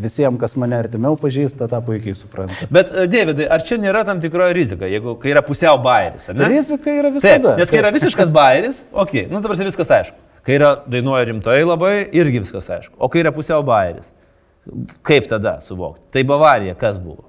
visiems, 0.00 0.40
kas 0.40 0.56
mane 0.60 0.78
artimiau 0.78 1.18
pažįsta, 1.20 1.68
tą 1.68 1.82
puikiai 1.84 2.16
supranta. 2.16 2.68
Bet, 2.72 2.92
e, 2.94 3.04
Davidai, 3.10 3.50
ar 3.52 3.64
čia 3.66 3.76
nėra 3.82 4.04
tam 4.08 4.22
tikroji 4.24 4.56
rizika, 4.56 4.88
jeigu 4.88 5.18
kai 5.20 5.34
yra 5.34 5.44
pusiau 5.44 5.76
bairis? 5.84 6.30
Rizika 6.40 6.94
yra 6.94 7.10
Taip, 7.12 7.18
visada. 7.18 7.54
nes 7.60 7.72
kai 7.72 7.82
yra 7.82 7.92
visiškas 7.94 8.32
bairis, 8.32 8.84
okei, 8.92 9.26
okay, 9.26 9.32
nu 9.32 9.42
dabar 9.44 9.60
viskas 9.60 9.92
aišku. 10.00 10.16
Kai 10.46 10.56
yra 10.56 10.70
dainuoja 10.88 11.26
rimtai 11.28 11.60
labai, 11.66 11.94
irgi 12.16 12.40
viskas 12.46 12.70
aišku. 12.72 12.96
O 12.96 13.10
kai 13.12 13.20
yra 13.26 13.34
pusiau 13.36 13.60
bairis, 13.66 14.14
kaip 15.04 15.28
tada 15.28 15.58
suvokti? 15.64 16.06
Tai 16.16 16.24
Bavarija, 16.32 16.78
kas 16.80 16.96
buvo? 16.96 17.28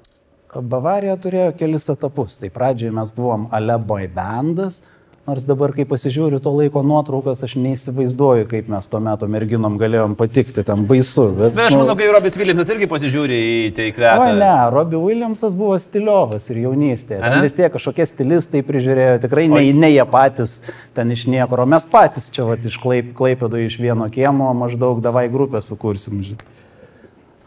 Bavarija 0.51 1.15
turėjo 1.19 1.51
kelis 1.59 1.87
etapus. 1.91 2.37
Tai 2.39 2.49
pradžioje 2.51 2.95
mes 2.95 3.11
buvom 3.15 3.47
Aleboy 3.55 4.09
bandas, 4.11 4.81
nors 5.29 5.45
dabar, 5.45 5.71
kai 5.75 5.85
pasižiūriu 5.85 6.39
to 6.41 6.51
laiko 6.55 6.81
nuotraukas, 6.85 7.43
aš 7.45 7.53
neįsivaizduoju, 7.61 8.47
kaip 8.49 8.69
mes 8.71 8.89
tuo 8.89 9.01
metu 9.03 9.27
merginom 9.31 9.77
galėjom 9.81 10.15
patikti, 10.19 10.63
ten 10.65 10.85
baisu. 10.89 11.27
Bet, 11.37 11.55
Bet 11.57 11.67
aš 11.69 11.77
nu, 11.77 11.83
manau, 11.83 11.95
kai 11.99 12.09
Robis 12.13 12.37
Viljamsas 12.39 12.71
irgi 12.73 12.89
pasižiūri 12.91 13.41
į 13.67 13.73
tai 13.77 13.89
kretą. 13.95 14.29
O 14.31 14.37
ne, 14.39 14.51
Robbie 14.73 15.01
Williamsas 15.01 15.57
buvo 15.57 15.77
stiliovas 15.81 16.49
ir 16.51 16.63
jaunystėje. 16.65 17.33
Vis 17.45 17.57
tiek 17.57 17.73
kažkokie 17.73 18.07
stilistai 18.09 18.63
prižiūrėjo, 18.67 19.19
tikrai 19.27 19.45
ne, 19.51 19.65
ne 19.77 19.91
jie 19.93 20.07
patys 20.09 20.57
ten 20.97 21.13
iš 21.13 21.27
niekur, 21.29 21.63
o 21.63 21.69
mes 21.69 21.85
patys 21.91 22.31
čia 22.33 22.47
vat, 22.49 22.65
iš 22.65 22.79
Klaip, 22.81 23.13
Klaipėdo 23.17 23.61
iš 23.61 23.77
vieno 23.81 24.09
kiemo 24.11 24.49
maždaug 24.57 25.03
davai 25.05 25.27
grupę 25.31 25.61
sukursim. 25.61 26.23
žinai. 26.25 26.60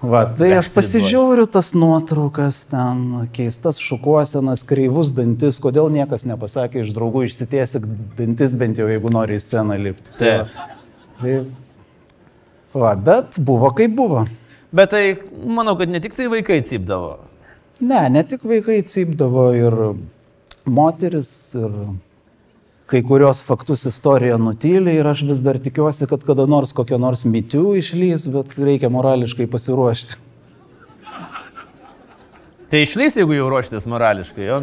Va, 0.03 0.25
tai 0.37 0.51
aš 0.59 0.69
pasižiūriu 0.75 1.47
tas 1.49 1.71
nuotraukas, 1.77 2.65
ten 2.69 3.29
keistas 3.35 3.79
šukuosenas, 3.81 4.65
kreivus 4.69 5.13
dantis, 5.17 5.61
kodėl 5.63 5.89
niekas 5.95 6.27
nepasakė 6.29 6.83
iš 6.83 6.91
draugų 6.97 7.25
išsitiesik 7.29 7.87
dantis 8.19 8.57
bent 8.61 8.81
jau, 8.81 8.89
jeigu 8.91 9.13
nori 9.15 9.39
į 9.39 9.45
sceną 9.45 9.79
lipti. 9.81 10.17
Taip. 10.21 10.51
Tai, 11.21 11.37
va, 12.75 12.95
bet 13.07 13.39
buvo 13.39 13.71
kaip 13.77 13.95
buvo. 13.97 14.27
Bet 14.75 14.91
tai, 14.93 15.05
manau, 15.47 15.77
kad 15.79 15.93
ne 15.93 16.03
tik 16.05 16.17
tai 16.19 16.27
vaikai 16.33 16.61
cipdavo. 16.67 17.15
Ne, 17.85 18.03
ne 18.11 18.25
tik 18.27 18.45
vaikai 18.47 18.83
cypdavo 18.87 19.47
ir 19.57 19.79
moteris, 20.67 21.31
ir 21.59 21.71
kai 22.91 23.01
kurios 23.07 23.41
faktus 23.47 23.87
istorija 23.89 24.37
nutylė 24.41 24.99
ir 24.99 25.09
aš 25.09 25.25
vis 25.31 25.41
dar 25.45 25.59
tikiuosi, 25.63 26.09
kad 26.11 26.25
kada 26.27 26.47
nors 26.51 26.75
kokia 26.77 26.99
nors 27.01 27.25
mitių 27.25 27.79
išlys, 27.81 28.29
bet 28.35 28.57
reikia 28.61 28.93
morališkai 28.93 29.49
pasiruošti. 29.51 30.21
Tai 32.71 32.81
išlys, 32.83 33.17
jeigu 33.21 33.37
jau 33.37 33.49
ruoštės 33.53 33.85
morališkai. 33.87 34.47
Jo? 34.49 34.61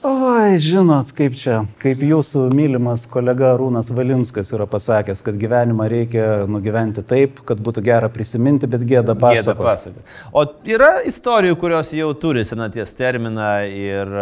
Oi, 0.00 0.54
žinot, 0.64 1.10
kaip 1.12 1.34
čia, 1.36 1.58
kaip 1.82 2.00
jūsų 2.00 2.46
mylimas 2.56 3.02
kolega 3.10 3.50
Rūnas 3.60 3.90
Valinskas 3.92 4.48
yra 4.56 4.64
pasakęs, 4.70 5.20
kad 5.26 5.36
gyvenimą 5.36 5.88
reikia 5.92 6.28
nugyventi 6.48 7.04
taip, 7.04 7.42
kad 7.44 7.60
būtų 7.60 7.84
gera 7.84 8.08
prisiminti, 8.08 8.70
bet 8.70 8.86
gėda 8.88 9.12
Gėda 9.12 9.18
pasakoti. 9.20 9.66
pasakoti. 9.66 10.14
O 10.32 10.46
yra 10.72 10.94
istorijų, 11.04 11.58
kurios 11.60 11.92
jau 11.92 12.08
turi 12.16 12.46
senaties 12.48 12.96
terminą 12.96 13.50
ir 13.68 14.16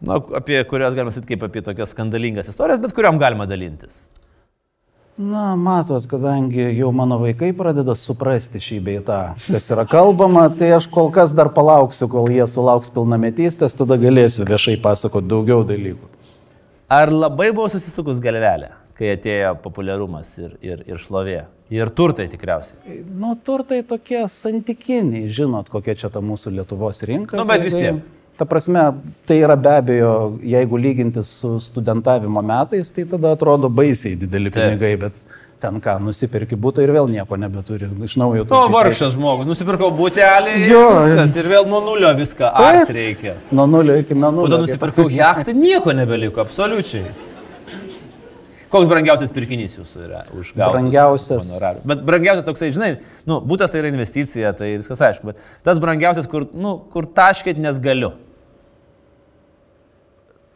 na, 0.00 0.20
apie 0.38 0.60
kurias 0.68 0.94
galima 0.96 1.14
sakyti 1.14 1.34
kaip 1.34 1.48
apie 1.48 1.64
tokias 1.64 1.94
skandalingas 1.94 2.50
istorijas, 2.52 2.80
bet 2.82 2.94
kuriam 2.96 3.18
galima 3.22 3.46
dalintis. 3.48 4.06
Na, 5.16 5.54
matot, 5.56 6.04
kadangi 6.10 6.66
jau 6.76 6.90
mano 6.92 7.16
vaikai 7.22 7.54
pradeda 7.56 7.94
suprasti 7.96 8.60
šį 8.60 8.80
beitą, 8.84 9.20
kas 9.46 9.70
yra 9.72 9.86
kalbama, 9.88 10.42
tai 10.52 10.74
aš 10.76 10.90
kol 10.92 11.08
kas 11.14 11.32
dar 11.32 11.48
palauksiu, 11.56 12.10
kol 12.12 12.28
jie 12.28 12.44
sulauks 12.52 12.92
pilnametystės, 12.92 13.78
tada 13.78 13.96
galėsiu 13.96 14.44
viešai 14.44 14.74
pasakoti 14.84 15.30
daugiau 15.32 15.64
dalykų. 15.64 16.10
Ar 16.92 17.08
labai 17.08 17.48
buvo 17.56 17.70
susisukus 17.72 18.20
galvelė, 18.20 18.74
kai 18.98 19.14
atėjo 19.14 19.54
populiarumas 19.64 20.34
ir, 20.36 20.52
ir, 20.60 20.84
ir 20.84 21.00
šlovė? 21.00 21.46
Ir 21.72 21.88
turtai 21.96 22.28
tikriausiai. 22.30 23.00
Nu, 23.08 23.32
turtai 23.42 23.80
tokie 23.88 24.20
santykiniai, 24.30 25.24
žinot, 25.32 25.72
kokia 25.72 25.96
čia 25.98 26.12
ta 26.12 26.20
mūsų 26.22 26.52
Lietuvos 26.60 27.00
rinka. 27.08 27.40
Nu, 27.40 27.48
bet 27.48 27.64
tai- 27.64 27.70
vis 27.70 27.74
tiek. 27.80 28.04
Ta 28.36 28.44
prasme, 28.44 28.80
tai 29.24 29.38
yra 29.40 29.56
be 29.56 29.70
abejo, 29.80 30.10
jeigu 30.44 30.76
lyginti 30.76 31.22
su 31.24 31.54
studentavimo 31.60 32.42
metais, 32.44 32.90
tai 32.92 33.06
tada 33.08 33.30
atrodo 33.32 33.70
baisiai 33.72 34.16
dideli 34.20 34.50
pinigai, 34.52 34.90
bet 35.06 35.14
ten 35.60 35.78
ką, 35.80 35.94
nusipirki 36.04 36.52
būtą 36.60 36.82
ir 36.84 36.90
vėl 36.92 37.08
nieko 37.08 37.38
nebeturi. 37.40 37.88
Iš 38.04 38.18
naujo 38.20 38.42
O, 38.44 38.48
turi 38.50 38.74
vargšas 38.74 39.14
žmogus, 39.16 39.48
nusipirkau 39.48 39.88
būtelį 39.96 40.52
ir 40.52 40.66
Jo. 40.68 40.82
viskas. 41.00 41.38
Ir 41.40 41.48
vėl 41.48 41.64
nuo 41.70 41.80
nulio 41.80 42.10
viską 42.18 42.50
Taip. 42.58 42.92
reikia. 42.92 43.38
Nuo 43.56 43.64
nulio 43.66 43.96
iki 44.02 44.12
nuo 44.14 44.28
Po 44.34 44.36
to 44.36 44.42
nulio. 44.42 44.58
nusipirkau 44.66 45.08
jachtą, 45.08 45.54
nieko 45.56 45.96
nebeliko, 45.96 46.44
absoliučiai. 46.44 47.08
Koks 48.68 48.88
brangiausias 48.90 49.30
pirkinys 49.32 49.76
jūsų 49.78 50.00
yra 50.04 50.20
už 50.36 50.50
gautą? 50.58 50.72
Brangiausias. 50.74 51.48
Bet 51.86 52.00
brangiausias 52.04 52.44
toksai, 52.44 52.72
žinai, 52.74 52.96
nu, 53.24 53.38
būtas 53.40 53.70
tai 53.72 53.78
yra 53.80 53.88
investicija, 53.92 54.50
tai 54.58 54.72
viskas 54.76 55.00
aišku, 55.06 55.30
bet 55.30 55.38
tas 55.64 55.78
brangiausias, 55.80 56.26
kur, 56.28 56.48
nu, 56.52 56.76
kur 56.92 57.06
taškėt, 57.06 57.56
nes 57.62 57.78
galiu. 57.80 58.12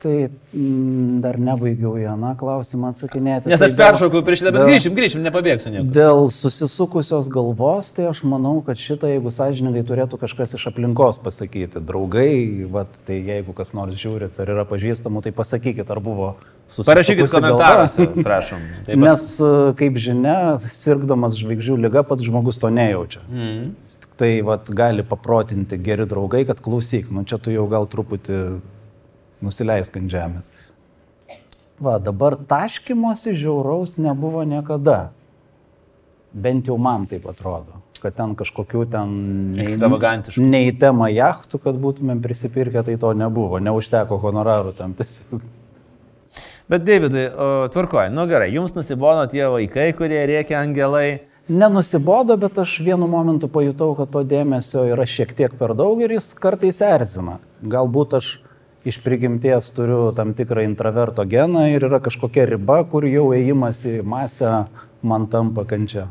Taip, 0.01 0.33
mm, 0.57 1.19
dar 1.21 1.37
nebaigiau 1.37 1.91
vieną 1.99 2.31
klausimą 2.41 2.89
atsakinėti. 2.95 3.51
Nes 3.53 3.61
Tai 3.61 3.67
aš 3.69 3.75
peršokau 3.77 4.23
prieš 4.25 4.41
šitą, 4.41 4.53
bet 4.55 4.63
dėl- 4.63 4.71
grįšim, 4.71 4.95
grįšim, 4.97 5.21
nepabėgsiu 5.27 5.73
niekur. 5.75 5.91
Dėl 5.93 6.31
susisukusios 6.33 7.29
galvos, 7.29 7.91
tai 7.93 8.07
aš 8.09 8.23
manau, 8.25 8.63
kad 8.65 8.81
šitą, 8.81 9.11
jeigu 9.13 9.29
sąžininkai, 9.29 9.83
turėtų 9.85 10.17
kažkas 10.23 10.55
iš 10.57 10.65
aplinkos 10.73 11.21
pasakyti. 11.21 11.83
Draugai, 11.85 12.65
vat, 12.73 12.89
tai 13.05 13.19
jeigu 13.21 13.53
kas 13.53 13.75
nors 13.77 13.93
žiūrit, 14.01 14.41
ar 14.41 14.47
yra 14.55 14.65
pažįstamų, 14.65 15.21
tai 15.29 15.33
pasakykit, 15.37 15.85
ar 15.93 16.01
buvo 16.01 16.31
susisukusi 16.67 16.89
Parašykit 16.95 17.35
komentaruose, 17.37 18.09
prašom. 18.31 18.65
Tai 18.89 18.97
pas- 18.97 19.05
Nes, 19.05 19.29
kaip 19.77 20.01
žinia, 20.01 20.39
sirgdamas 20.65 21.37
žvaigždžių 21.37 21.77
lyga 21.77 22.07
pats 22.09 22.25
žmogus 22.25 22.57
to 22.59 22.73
nejaučia. 22.73 23.21
Jis 23.85 24.01
Tik 24.01 24.17
tai 24.17 24.33
vat, 24.49 24.65
gali 24.73 25.05
paprotinti 25.05 25.77
geri 25.77 26.09
draugai, 26.09 26.47
kad 26.49 26.65
klausyk, 26.65 27.13
nu 27.13 27.25
čia 27.29 27.37
tu 27.37 27.53
jau 27.53 27.69
gal 27.69 27.85
truputį 27.85 28.61
nusileisk 29.43 29.97
ant 30.01 30.11
žemės. 30.13 30.51
Va, 31.81 31.99
dabar 31.99 32.37
taškimosi 32.37 33.33
žiauraus 33.41 33.97
nebuvo 33.99 34.43
niekada. 34.45 35.11
Bent 36.33 36.69
jau 36.69 36.77
man 36.79 37.07
taip 37.11 37.25
atrodo, 37.27 37.81
kad 38.03 38.15
ten 38.15 38.35
kažkokių 38.39 38.85
ten 38.93 39.15
nei- 39.57 39.65
Ekstravagantiškų. 39.67 40.45
nei 40.45 40.71
tema 40.73 41.09
jachtų, 41.11 41.59
kad 41.63 41.75
būtumėm 41.81 42.21
prisipirkę, 42.23 42.85
tai 42.85 42.97
to 43.01 43.13
nebuvo, 43.17 43.59
neužteko 43.59 44.21
honorarų 44.21 44.77
tam 44.77 44.93
tiesiog. 44.95 45.41
Bet, 46.71 46.85
Davidai, 46.87 47.25
tvarkoj, 47.75 48.13
nu 48.15 48.29
gerai, 48.31 48.53
jums 48.55 48.77
nusibono 48.77 49.25
tie 49.27 49.43
vaikai, 49.51 49.89
kurie 49.97 50.21
rėkia 50.31 50.61
angelai. 50.63 51.23
Nenusibodo, 51.51 52.37
bet 52.39 52.61
aš 52.63 52.77
vienu 52.87 53.09
momentu 53.11 53.49
pajutau, 53.51 53.97
kad 53.99 54.13
to 54.15 54.23
dėmesio 54.23 54.85
yra 54.93 55.03
šiek 55.03 55.33
tiek 55.35 55.57
per 55.59 55.75
daug 55.75 55.99
ir 56.05 56.13
jis 56.15 56.29
kartais 56.39 56.79
erzina. 56.87 57.41
Galbūt 57.67 58.15
aš 58.21 58.29
iš 58.85 59.01
prigimties 59.05 59.71
turiu 59.77 60.13
tam 60.17 60.33
tikrą 60.35 60.65
intraverto 60.65 61.25
geną 61.29 61.67
ir 61.71 61.85
yra 61.89 62.01
kažkokia 62.01 62.47
riba, 62.55 62.81
kur 62.89 63.05
jau 63.09 63.31
ėjimas 63.37 63.83
į 63.89 64.01
masę 64.07 64.53
man 65.03 65.27
tampa 65.33 65.67
kančia. 65.69 66.09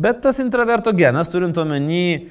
Bet 0.00 0.22
tas 0.24 0.40
intraverto 0.42 0.92
genas, 0.96 1.28
turint 1.28 1.58
omeny, 1.60 2.30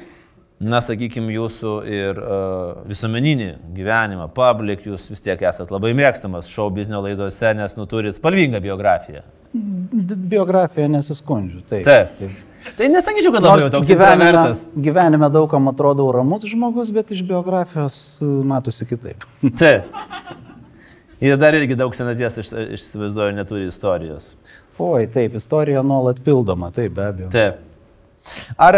na, 0.60 0.82
sakykime, 0.84 1.32
jūsų 1.36 1.74
ir 1.88 2.20
uh, 2.20 2.82
visuomeninį 2.90 3.50
gyvenimą, 3.78 4.30
public, 4.36 4.84
jūs 4.90 5.06
vis 5.12 5.24
tiek 5.24 5.42
esate 5.48 5.72
labai 5.76 5.94
mėgstamas 5.98 6.50
šou 6.52 6.70
biznio 6.74 7.04
laidose, 7.06 7.54
nes 7.56 7.78
nu 7.78 7.86
turit 7.90 8.18
spalvingą 8.18 8.62
biografiją. 8.64 9.24
Biografija 9.54 10.90
nesiskundžiu. 10.92 11.62
Taip. 11.70 11.88
Taip. 11.88 12.49
Tai 12.78 12.90
nesakyčiau, 12.92 13.34
kad 13.36 13.46
labai 13.46 13.70
toks 13.74 13.90
gyvenime, 13.90 14.44
gyvenime 14.88 15.30
daugam 15.34 15.70
atrodau 15.72 16.10
ramus 16.14 16.46
žmogus, 16.50 16.92
bet 16.96 17.14
iš 17.16 17.24
biografijos 17.28 17.98
e, 18.22 18.30
matosi 18.50 18.88
kitaip. 18.90 19.26
Taip. 19.62 19.90
Ir 21.20 21.36
dar 21.40 21.56
irgi 21.58 21.76
daug 21.76 21.96
senaties, 21.96 22.38
aš 22.40 22.52
įsivaizduoju, 22.78 23.36
neturi 23.36 23.68
istorijos. 23.68 24.32
Oi, 24.80 25.10
taip, 25.12 25.34
istorija 25.36 25.82
nuolat 25.84 26.22
pildoma, 26.24 26.70
taip, 26.72 26.94
be 26.96 27.04
abejo. 27.04 27.32
Taip. 27.34 27.58
Ar, 28.56 28.78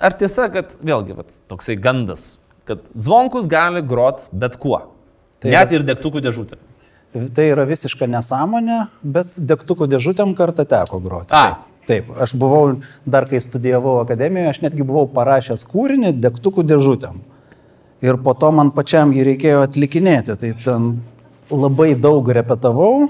ar 0.00 0.16
tiesa, 0.16 0.46
kad 0.54 0.72
vėlgi 0.80 1.18
vat, 1.18 1.36
toksai 1.52 1.76
gandas, 1.76 2.38
kad 2.68 2.80
zvonkus 2.96 3.48
gali 3.50 3.84
grot 3.84 4.24
bet 4.32 4.56
kuo? 4.62 4.80
Tai 5.44 5.52
Net 5.52 5.76
ir 5.76 5.84
degtukų 5.84 6.24
dėžutė. 6.24 6.56
Tai 7.36 7.44
yra 7.48 7.64
visiška 7.68 8.08
nesąmonė, 8.08 8.86
bet 9.04 9.36
degtukų 9.36 9.88
dėžutėm 9.92 10.32
kartą 10.36 10.64
teko 10.68 11.00
groti. 11.04 11.36
A. 11.36 11.44
Taip, 11.52 11.75
taip, 11.88 12.10
aš 12.20 12.34
buvau, 12.38 12.78
dar 13.06 13.28
kai 13.30 13.40
studijavau 13.42 13.98
akademijoje, 14.02 14.52
aš 14.54 14.62
netgi 14.66 14.86
buvau 14.86 15.06
parašęs 15.16 15.66
kūrinį 15.70 16.14
degtukų 16.20 16.66
dėžutėm. 16.66 17.20
Ir 18.04 18.18
po 18.22 18.34
to 18.36 18.50
man 18.52 18.72
pačiam 18.76 19.14
jį 19.16 19.30
reikėjo 19.30 19.62
atlikinėti. 19.64 20.36
Tai 20.40 20.50
ten 20.64 20.90
labai 21.50 21.94
daug 21.98 22.28
repetavau 22.28 23.08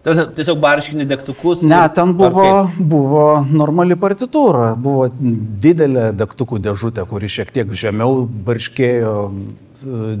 tiesiog 0.00 0.56
barškinį 0.60 1.04
degtukus. 1.10 1.62
Ne, 1.68 1.80
ten 1.92 2.14
buvo, 2.16 2.70
buvo 2.78 3.24
normali 3.44 3.96
partitūra, 4.00 4.72
buvo 4.80 5.10
didelė 5.12 6.10
degtukų 6.16 6.60
dėžutė, 6.64 7.04
kuri 7.08 7.28
šiek 7.28 7.52
tiek 7.52 7.74
žemiau 7.76 8.24
barškėjo 8.46 9.14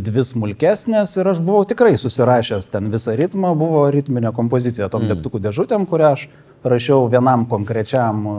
dvi 0.04 0.24
smulkesnės 0.32 1.16
ir 1.16 1.32
aš 1.32 1.40
buvau 1.44 1.64
tikrai 1.68 1.94
susirašęs 2.00 2.68
ten 2.72 2.92
visą 2.92 3.16
ritmą, 3.16 3.54
buvo 3.56 3.86
ritminė 3.92 4.34
kompozicija 4.36 4.90
tom 4.92 5.06
mm. 5.06 5.14
degtukų 5.14 5.40
dėžutėm, 5.48 5.88
kurią 5.88 6.12
aš 6.18 6.28
rašiau 6.64 7.08
vienam 7.10 7.46
konkrečiam 7.48 8.20
e, 8.26 8.34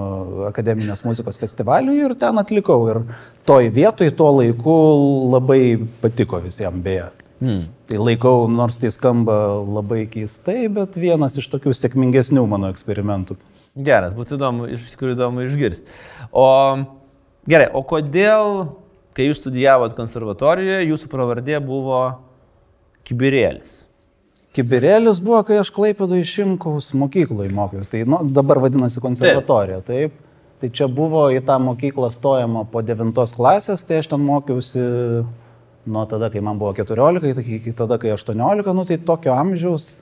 akademinės 0.51 1.03
muzikos 1.05 1.39
festivaliui 1.41 2.03
ir 2.05 2.15
ten 2.19 2.37
atlikau. 2.41 2.83
Ir 2.91 3.01
toj 3.49 3.71
vietoj, 3.73 4.11
tuo 4.17 4.29
laiku 4.37 4.77
labai 5.33 5.61
patiko 6.03 6.41
visiems 6.43 6.83
beje. 6.85 7.09
Mm. 7.41 7.63
Tai 7.89 8.01
laikau, 8.05 8.45
nors 8.51 8.77
tai 8.77 8.91
skamba 8.93 9.35
labai 9.65 10.03
keistai, 10.09 10.67
bet 10.69 10.97
vienas 11.01 11.39
iš 11.41 11.49
tokių 11.49 11.73
sėkmingesnių 11.73 12.45
mano 12.49 12.69
eksperimentų. 12.69 13.39
Geras, 13.81 14.13
būtų 14.13 14.37
įdomu, 14.37 14.67
iš 14.75 14.91
tikrųjų 14.93 15.15
įdomu 15.15 15.45
išgirsti. 15.47 15.95
O 16.35 16.45
gerai, 17.49 17.69
o 17.73 17.81
kodėl, 17.87 18.75
kai 19.17 19.29
jūs 19.29 19.41
studijavot 19.41 19.95
konservatorijoje, 19.97 20.89
jūsų 20.91 21.09
pravardė 21.09 21.57
buvo 21.63 22.03
Kibirėlis? 23.07 23.87
Kibirėlis 24.55 25.21
buvo, 25.23 25.39
kai 25.47 25.61
aš 25.61 25.69
klaipėdu 25.71 26.17
iš 26.19 26.33
Šimkaus 26.35 26.91
mokykloje 26.99 27.53
mokiausi. 27.55 27.91
Tai 27.93 28.01
nu, 28.11 28.19
dabar 28.35 28.59
vadinasi 28.65 29.03
konservatorija. 29.03 29.79
Taip. 29.87 30.17
Tai 30.61 30.69
čia 30.75 30.85
buvo 30.91 31.23
į 31.33 31.39
tą 31.47 31.55
mokyklą 31.63 32.11
stojama 32.13 32.65
po 32.69 32.83
9 32.85 33.15
klasės, 33.15 33.81
tai 33.87 34.01
aš 34.01 34.11
ten 34.11 34.21
mokiausi 34.21 34.83
nuo 35.85 36.03
tada, 36.05 36.29
kai 36.29 36.43
man 36.45 36.59
buvo 36.61 36.75
14, 36.77 37.39
iki 37.41 37.55
iki 37.57 37.73
tada, 37.73 37.97
kai 37.97 38.11
18, 38.13 38.73
nu 38.77 38.85
tai 38.85 38.99
tokio 39.01 39.33
amžiaus 39.33 39.95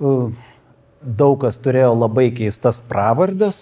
daug 0.00 1.36
kas 1.44 1.60
turėjo 1.62 1.92
labai 1.94 2.30
keistas 2.34 2.80
pravardės 2.82 3.60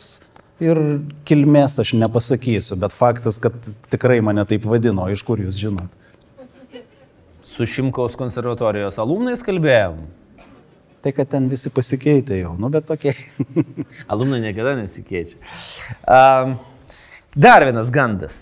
ir 0.62 0.80
kilmės 1.28 1.76
aš 1.83 1.92
nepasakysiu, 1.99 2.78
bet 2.80 2.94
faktas, 2.94 3.40
kad 3.42 3.56
tikrai 3.92 4.21
mane 4.25 4.47
taip 4.49 4.64
vadino, 4.71 5.11
iš 5.12 5.25
kur 5.26 5.42
jūs 5.42 5.59
žinot. 5.61 5.90
Su 7.54 7.66
Šimkaus 7.70 8.16
konservatorijos 8.18 8.99
alumnais 8.99 9.44
kalbėjom. 9.46 10.00
Tai, 11.04 11.12
kad 11.12 11.28
ten 11.34 11.50
visi 11.52 11.68
pasikeitė 11.70 12.40
jau, 12.40 12.54
nu 12.58 12.70
bet 12.73 12.87
tokie. 12.88 13.12
Alumnai 14.12 14.40
niekada 14.40 14.73
nesikeičia. 14.78 15.37
Um, 16.08 16.54
dar 17.37 17.66
vienas 17.68 17.92
gandas. 17.92 18.38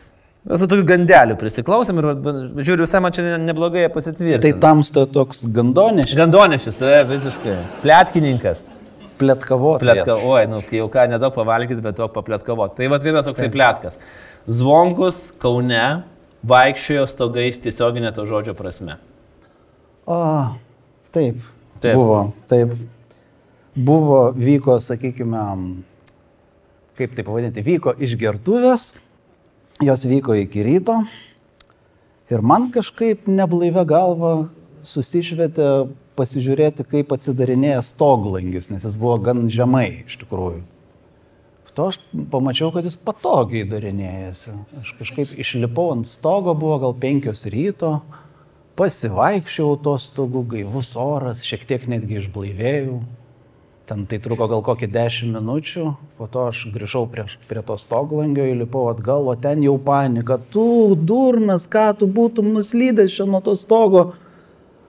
Mes 0.46 0.62
su 0.62 0.68
tokiu 0.70 0.86
gandeliu 0.86 1.34
prisiklausėm 1.38 1.98
ir 2.00 2.06
va, 2.08 2.32
žiūriu, 2.62 2.86
visai 2.86 3.02
man 3.02 3.14
čia 3.14 3.36
neblogai 3.42 3.84
Tai 3.84 3.92
pasitvirtino. 3.96 4.60
tamsta 4.62 5.04
toks 5.10 5.44
gandonešis. 5.54 6.16
Gandonešis, 6.18 6.78
tai 6.78 7.02
visiškai. 7.10 7.58
Plėtkininkas. 7.82 8.64
Pletkavotojas. 9.20 10.00
Pletka, 10.02 10.16
oi, 10.22 10.46
nu, 10.50 10.62
kai 10.66 10.80
jau 10.80 10.88
ką 10.90 11.04
nedaug 11.10 11.34
pavalgyti, 11.34 11.82
bet 11.84 11.98
to 11.98 12.08
papletkavoti. 12.14 12.78
Tai 12.80 12.90
vad 12.94 13.06
vienas 13.06 13.26
toksai 13.28 13.50
plėtkas. 13.54 13.98
Zvonkus 14.50 15.28
Kaune 15.42 15.84
vaikščiojo 16.46 17.06
stogais 17.10 17.58
tiesioginė 17.62 18.12
to 18.14 18.26
žodžio 18.28 18.54
prasme. 18.58 18.98
O, 20.06 20.18
taip. 21.14 21.42
Taip. 21.82 21.96
Buvo, 21.98 22.18
taip. 22.50 22.74
Buvo, 23.74 24.20
vyko, 24.36 24.76
sakykime, 24.82 25.42
kaip 26.98 27.14
tai 27.16 27.24
pavadinti, 27.26 27.64
vyko 27.64 27.94
išgertuvės, 28.02 28.92
jos 29.82 30.04
vyko 30.06 30.36
iki 30.38 30.62
ryto 30.66 31.00
ir 32.32 32.44
man 32.44 32.68
kažkaip 32.74 33.26
neblaivę 33.30 33.84
galvą 33.88 34.32
susišvietė 34.86 35.68
pasižiūrėti, 36.18 36.84
kaip 36.88 37.14
atsidarinėja 37.14 37.80
stoglangis, 37.86 38.68
nes 38.70 38.84
jis 38.84 38.98
buvo 39.00 39.16
gan 39.24 39.46
žemai 39.52 40.04
iš 40.04 40.18
tikrųjų. 40.22 40.62
To 41.74 41.88
aš 41.88 41.98
pamačiau, 42.30 42.68
kad 42.74 42.84
jis 42.84 42.98
patogiai 43.00 43.64
darinėjasi. 43.68 44.52
Aš 44.82 44.92
kažkaip 44.98 45.30
išlipau 45.40 45.94
ant 45.94 46.08
stogo, 46.08 46.52
buvo 46.52 46.76
gal 46.82 46.92
penkios 47.00 47.46
ryto, 47.48 48.02
pasivaikščiau 48.76 49.78
to 49.84 49.96
stogu, 50.00 50.44
gaivus 50.52 50.92
oras, 51.00 51.44
šiek 51.48 51.64
tiek 51.68 51.86
netgi 51.88 52.20
išblaivėjau. 52.20 53.00
Ten 53.88 54.04
tai 54.08 54.20
truko 54.22 54.46
gal 54.52 54.60
kokį 54.64 54.86
dešimt 54.92 55.34
minučių, 55.36 55.86
po 56.20 56.28
to 56.30 56.44
aš 56.52 56.66
grįžau 56.74 57.06
prie, 57.10 57.24
prie 57.48 57.62
to 57.66 57.76
stoglangio, 57.80 58.44
įlipau 58.52 58.86
atgal, 58.92 59.26
o 59.32 59.34
ten 59.34 59.64
jau 59.64 59.74
panika, 59.80 60.38
tu 60.52 60.92
durnas, 60.94 61.66
ką 61.72 61.88
tu 61.98 62.06
būtum 62.06 62.52
nuslydęs 62.54 63.16
čia 63.16 63.26
nuo 63.26 63.40
to 63.44 63.56
stogo. 63.58 64.12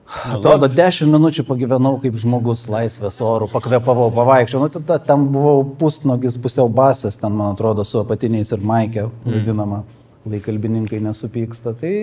Atrodo, 0.04 0.68
dešimt 0.68 1.14
minučių 1.14 1.46
pagyvenau 1.48 1.94
kaip 2.02 2.16
žmogus 2.20 2.66
laisvės 2.68 3.22
orų, 3.24 3.48
pakvėpavau, 3.54 4.10
pavaikščiau. 4.12 4.60
Nu, 4.60 4.68
tada 4.72 4.98
ten 5.00 5.24
buvau 5.32 5.62
pusnogis, 5.80 6.36
pusiau 6.40 6.68
basas, 6.68 7.16
ten, 7.20 7.32
man 7.32 7.54
atrodo, 7.54 7.86
su 7.88 8.02
apatiniais 8.02 8.52
ir 8.52 8.64
maikė, 8.68 9.08
vadinama, 9.24 9.80
laikalbininkai 10.28 11.00
nesupyksta. 11.06 11.72
Tai 11.80 11.94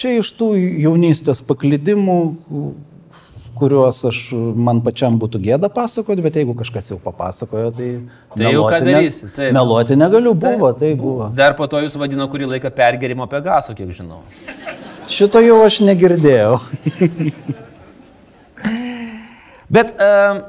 čia 0.00 0.16
iš 0.22 0.32
tų 0.38 0.54
jaunystės 0.86 1.44
paklydimų, 1.44 2.18
kuriuos 3.54 4.00
aš, 4.08 4.20
man 4.56 4.80
pačiam 4.84 5.20
būtų 5.20 5.38
gėda 5.44 5.68
pasakoti, 5.72 6.24
bet 6.24 6.40
jeigu 6.40 6.56
kažkas 6.58 6.90
jau 6.90 6.98
papasakojo, 7.02 7.68
tai... 7.76 7.90
Tai 8.34 8.50
jau 8.50 8.64
ką 8.66 8.80
darysi, 8.82 9.28
taip. 9.36 9.52
Meluoti 9.54 9.98
negaliu, 10.00 10.32
buvo, 10.34 10.72
tai 10.74 10.94
buvo. 10.98 11.28
Dar 11.36 11.54
po 11.60 11.68
to 11.70 11.84
jūs 11.84 11.94
vadino 12.00 12.26
kurį 12.32 12.50
laiką 12.56 12.72
pergerimo 12.74 13.28
Pegaso, 13.30 13.76
kiek 13.78 13.92
žinau. 13.94 14.24
Šito 15.10 15.42
jau 15.44 15.60
aš 15.64 15.80
negirdėjau. 15.84 16.58
Bet 19.74 19.94
um, 19.98 20.42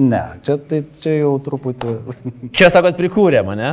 Ne, 0.00 0.20
čia, 0.46 0.54
tai, 0.56 0.78
čia 1.02 1.12
jau 1.18 1.34
truputį... 1.44 1.90
čia 2.56 2.70
sakot, 2.72 2.94
prikūrė 2.96 3.42
mane. 3.44 3.72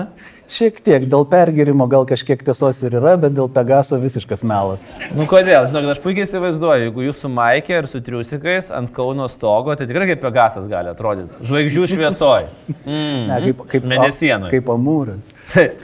Šiek 0.52 0.82
tiek 0.84 1.06
dėl 1.08 1.24
pergerimo 1.30 1.86
gal 1.88 2.08
kažkiek 2.10 2.42
tiesos 2.44 2.82
ir 2.84 2.98
yra, 3.00 3.14
bet 3.22 3.36
dėl 3.38 3.48
Pegaso 3.54 4.00
visiškas 4.02 4.44
melas. 4.48 4.84
Nu 5.16 5.28
kodėl? 5.30 5.70
Žinok, 5.70 5.88
aš 5.94 6.02
puikiai 6.04 6.26
įsivaizduoju, 6.28 6.90
jeigu 6.90 7.06
jūs 7.06 7.22
su 7.24 7.32
Maikė 7.32 7.80
ir 7.80 7.88
su 7.88 8.02
triusikais 8.04 8.74
ant 8.76 8.92
Kauno 8.96 9.30
stogo, 9.32 9.76
tai 9.80 9.88
tikrai 9.88 10.10
kaip 10.10 10.24
Pegasas 10.26 10.68
gali 10.72 10.92
atrodyti. 10.92 11.40
Žvaigždžių 11.48 11.92
šviesoj. 11.96 12.50
Mm. 12.88 13.24
Ne, 13.28 13.38
kaip, 13.44 13.62
kaip, 13.72 13.86
Mėnesienoj. 13.90 14.52
Kaip 14.52 14.70
amūras. 14.72 15.28
Taip. 15.52 15.82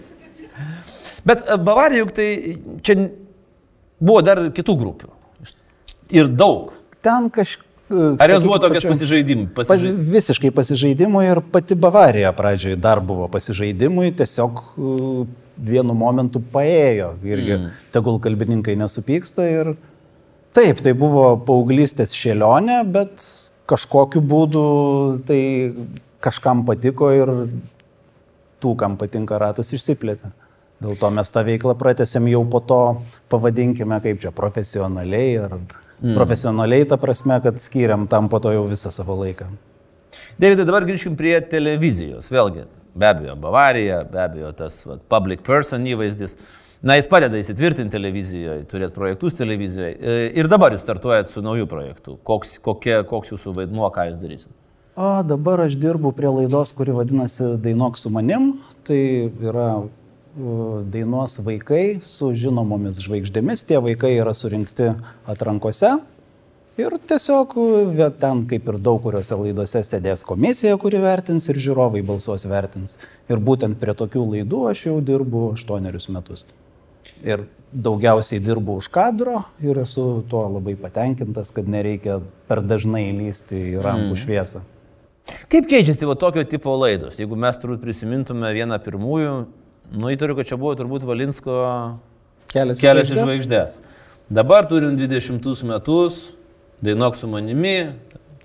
Bet 1.28 1.42
e, 1.44 1.58
Bavarija 1.60 2.04
juk 2.04 2.14
tai 2.16 2.28
čia 2.86 2.96
buvo 4.04 4.24
dar 4.26 4.42
kitų 4.56 4.76
grupių. 4.80 5.12
Ir 6.14 6.30
daug. 6.30 6.74
Ten 7.04 7.30
kažkaip... 7.34 7.70
Ar 7.94 8.32
jos 8.32 8.46
buvo 8.46 8.58
tokias 8.64 8.86
pasižaidimai? 8.88 9.48
Pas, 9.54 9.68
Pasižai... 9.70 9.94
visiškai 10.16 10.52
pasižaidimui 10.56 11.24
ir 11.28 11.42
pati 11.54 11.76
Bavarija 11.78 12.32
pradžioje 12.36 12.78
dar 12.82 13.02
buvo 13.06 13.28
pasižaidimui, 13.32 14.14
tiesiog 14.18 14.62
uh, 14.64 15.26
vienu 15.58 15.94
momentu 15.98 16.42
paėjo 16.54 17.14
irgi, 17.28 17.58
mm. 17.58 17.82
tegul 17.94 18.18
kalbininkai 18.24 18.76
nesupyksta 18.80 19.46
ir 19.50 19.74
taip, 20.56 20.82
tai 20.86 20.96
buvo 20.98 21.36
paauglystės 21.46 22.16
šėlionė, 22.18 22.80
bet 22.94 23.26
kažkokiu 23.70 24.24
būdu 24.26 24.64
tai 25.28 25.42
kažkam 26.24 26.64
patiko 26.68 27.12
ir 27.14 27.34
tų, 28.64 28.74
kam 28.80 28.98
patinka 28.98 29.38
ratas, 29.42 29.74
išsiplėtė. 29.76 30.32
Dėl 30.84 30.98
to 31.00 31.10
mes 31.16 31.30
tą 31.32 31.46
veiklą 31.48 31.78
pratęsėm 31.80 32.28
jau 32.34 32.44
po 32.52 32.60
to, 32.60 32.82
pavadinkime 33.32 34.02
kaip 34.04 34.20
čia, 34.20 34.34
profesionaliai 34.36 35.38
ar 35.46 35.54
mm. 35.56 36.16
profesionaliai 36.18 36.88
ta 36.92 36.98
prasme, 37.00 37.40
kad 37.44 37.62
skiriam 37.64 38.04
tam 38.12 38.28
po 38.32 38.42
to 38.44 38.52
jau 38.52 38.66
visą 38.68 38.92
savo 38.92 39.16
laiką. 39.22 39.48
Davidai, 40.42 40.66
dabar 40.68 40.84
grįžkim 40.88 41.16
prie 41.16 41.38
televizijos. 41.46 42.28
Vėlgi, 42.34 42.66
be 42.98 43.08
abejo, 43.08 43.38
Bavarija, 43.40 44.02
be 44.10 44.20
abejo, 44.26 44.52
tas 44.58 44.82
va, 44.90 44.98
public 45.16 45.46
person 45.48 45.86
įvaizdis. 45.88 46.36
Na, 46.84 46.98
jis 47.00 47.08
padeda 47.08 47.40
įsitvirtinti 47.40 47.96
televizijoje, 47.96 48.66
turėti 48.68 48.98
projektus 48.98 49.38
televizijoje. 49.40 49.94
E, 49.96 50.16
Ir 50.36 50.50
dabar 50.52 50.76
jūs 50.76 50.84
startuojat 50.84 51.32
su 51.32 51.46
naujų 51.46 51.70
projektų. 51.72 52.18
Koks, 52.28 52.58
kokie, 52.66 52.98
koks 53.08 53.32
jūsų 53.32 53.56
vaidmuo, 53.62 53.88
ką 53.94 54.10
jūs 54.10 54.20
darysite? 54.20 54.52
O 55.00 55.14
dabar 55.26 55.64
aš 55.64 55.78
dirbu 55.80 56.12
prie 56.14 56.28
laidos, 56.30 56.74
kuri 56.76 56.94
vadinasi 56.94 57.56
Dainok 57.64 57.96
su 57.98 58.12
manim. 58.14 58.52
Tai 58.86 59.00
yra 59.32 59.70
dainos 60.94 61.38
vaikai 61.46 62.00
su 62.02 62.32
žinomomis 62.34 63.02
žvaigždėmis. 63.04 63.66
Tie 63.70 63.78
vaikai 63.82 64.16
yra 64.18 64.34
surinkti 64.34 64.94
atrankose. 65.30 66.00
Ir 66.74 66.96
tiesiog 67.06 67.52
ten, 68.18 68.40
kaip 68.50 68.70
ir 68.72 68.78
daug 68.82 68.98
kuriuose 69.04 69.38
laidose, 69.38 69.84
sėdės 69.86 70.24
komisija, 70.26 70.74
kuri 70.82 70.98
vertins 71.04 71.46
ir 71.52 71.60
žiūrovai 71.62 72.02
balsuos 72.06 72.48
vertins. 72.50 72.98
Ir 73.30 73.38
būtent 73.38 73.78
prie 73.78 73.94
tokių 73.94 74.24
laidų 74.32 74.64
aš 74.72 74.88
jau 74.88 74.96
dirbu 75.06 75.52
aštuonerius 75.54 76.10
metus. 76.10 76.48
Ir 77.22 77.46
daugiausiai 77.74 78.42
dirbu 78.42 78.80
už 78.82 78.90
kadro 78.94 79.44
ir 79.62 79.78
esu 79.86 80.24
tuo 80.30 80.48
labai 80.50 80.74
patenkintas, 80.80 81.54
kad 81.54 81.70
nereikia 81.70 82.20
per 82.50 82.62
dažnai 82.66 83.12
lysti 83.22 83.60
į 83.74 83.82
rampų 83.84 84.16
mm. 84.16 84.22
šviesą. 84.26 84.64
Kaip 85.54 85.70
keičiasi 85.70 86.10
va 86.10 86.18
tokio 86.20 86.44
tipo 86.50 86.74
laidos? 86.76 87.22
Jeigu 87.22 87.38
mes 87.40 87.58
turbūt 87.62 87.86
prisimintume 87.86 88.50
vieną 88.58 88.82
pirmųjų, 88.84 89.36
nu 89.92 90.12
įtariu, 90.14 90.38
kad 90.38 90.48
čia 90.48 90.58
buvo 90.60 90.76
turbūt 90.80 91.06
Valinsko 91.08 91.58
Kelias, 92.54 92.80
kelias 92.80 93.10
žvaigždes. 93.10 93.28
žvaigždės. 93.28 93.78
Dabar 94.34 94.68
turim 94.70 94.96
20 94.98 95.64
metus, 95.68 96.32
dainok 96.82 97.18
su 97.20 97.28
manimi, 97.28 97.94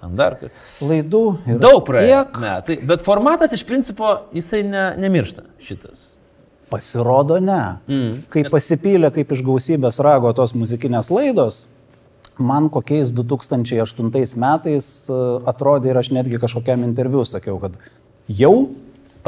ten 0.00 0.14
dar. 0.18 0.36
Laidų. 0.82 1.24
Daug 1.60 1.82
praėjo. 1.86 2.24
metai, 2.40 2.78
Bet 2.82 3.02
formatas 3.04 3.54
iš 3.56 3.64
principo 3.68 4.14
jisai 4.34 4.62
ne, 4.66 4.84
nemiršta 4.98 5.46
šitas. 5.62 6.06
Pasirodo, 6.68 7.38
ne. 7.40 7.78
Mm. 7.88 8.22
Kai 8.32 8.44
pasipylė 8.50 9.12
kaip 9.14 9.32
iš 9.32 9.40
gausybės 9.46 10.02
rago 10.04 10.32
tos 10.36 10.52
muzikinės 10.52 11.08
laidos, 11.14 11.62
man 12.38 12.68
kokiais 12.72 13.12
2008 13.16 14.36
metais 14.38 14.90
e, 15.08 15.22
atrodė 15.48 15.92
ir 15.92 16.00
aš 16.00 16.12
netgi 16.14 16.40
kažkokiam 16.42 16.84
interviu 16.86 17.24
sakiau, 17.26 17.56
kad 17.62 17.78
jau 18.28 18.68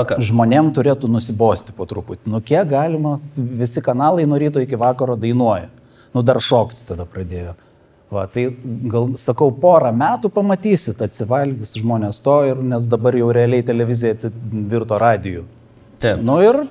Pakas. 0.00 0.24
žmonėm 0.30 0.72
turėtų 0.76 1.08
nusibosti 1.12 1.72
po 1.76 1.86
truputį. 1.90 2.30
Nu 2.32 2.40
kiek 2.40 2.68
galima, 2.70 3.18
visi 3.36 3.80
kanalai 3.84 4.26
nuo 4.26 4.38
ryto 4.40 4.60
iki 4.64 4.76
vakaro 4.80 5.16
dainuoja. 5.20 5.68
Nu 6.14 6.22
dar 6.26 6.40
šokti 6.42 6.86
tada 6.88 7.04
pradėjo. 7.06 7.54
Va, 8.10 8.24
tai 8.26 8.48
gal 8.90 9.12
sakau, 9.14 9.52
porą 9.54 9.92
metų 9.94 10.32
pamatysit, 10.34 10.98
atsivalgys 11.06 11.76
žmonės 11.78 12.18
to 12.24 12.40
ir 12.48 12.58
nes 12.72 12.88
dabar 12.90 13.14
jau 13.14 13.28
realiai 13.30 13.62
televizija 13.62 14.16
virto 14.72 14.98
radiju. 14.98 15.44
Taip. 16.02 16.24
Nu 16.26 16.40
ir 16.42 16.64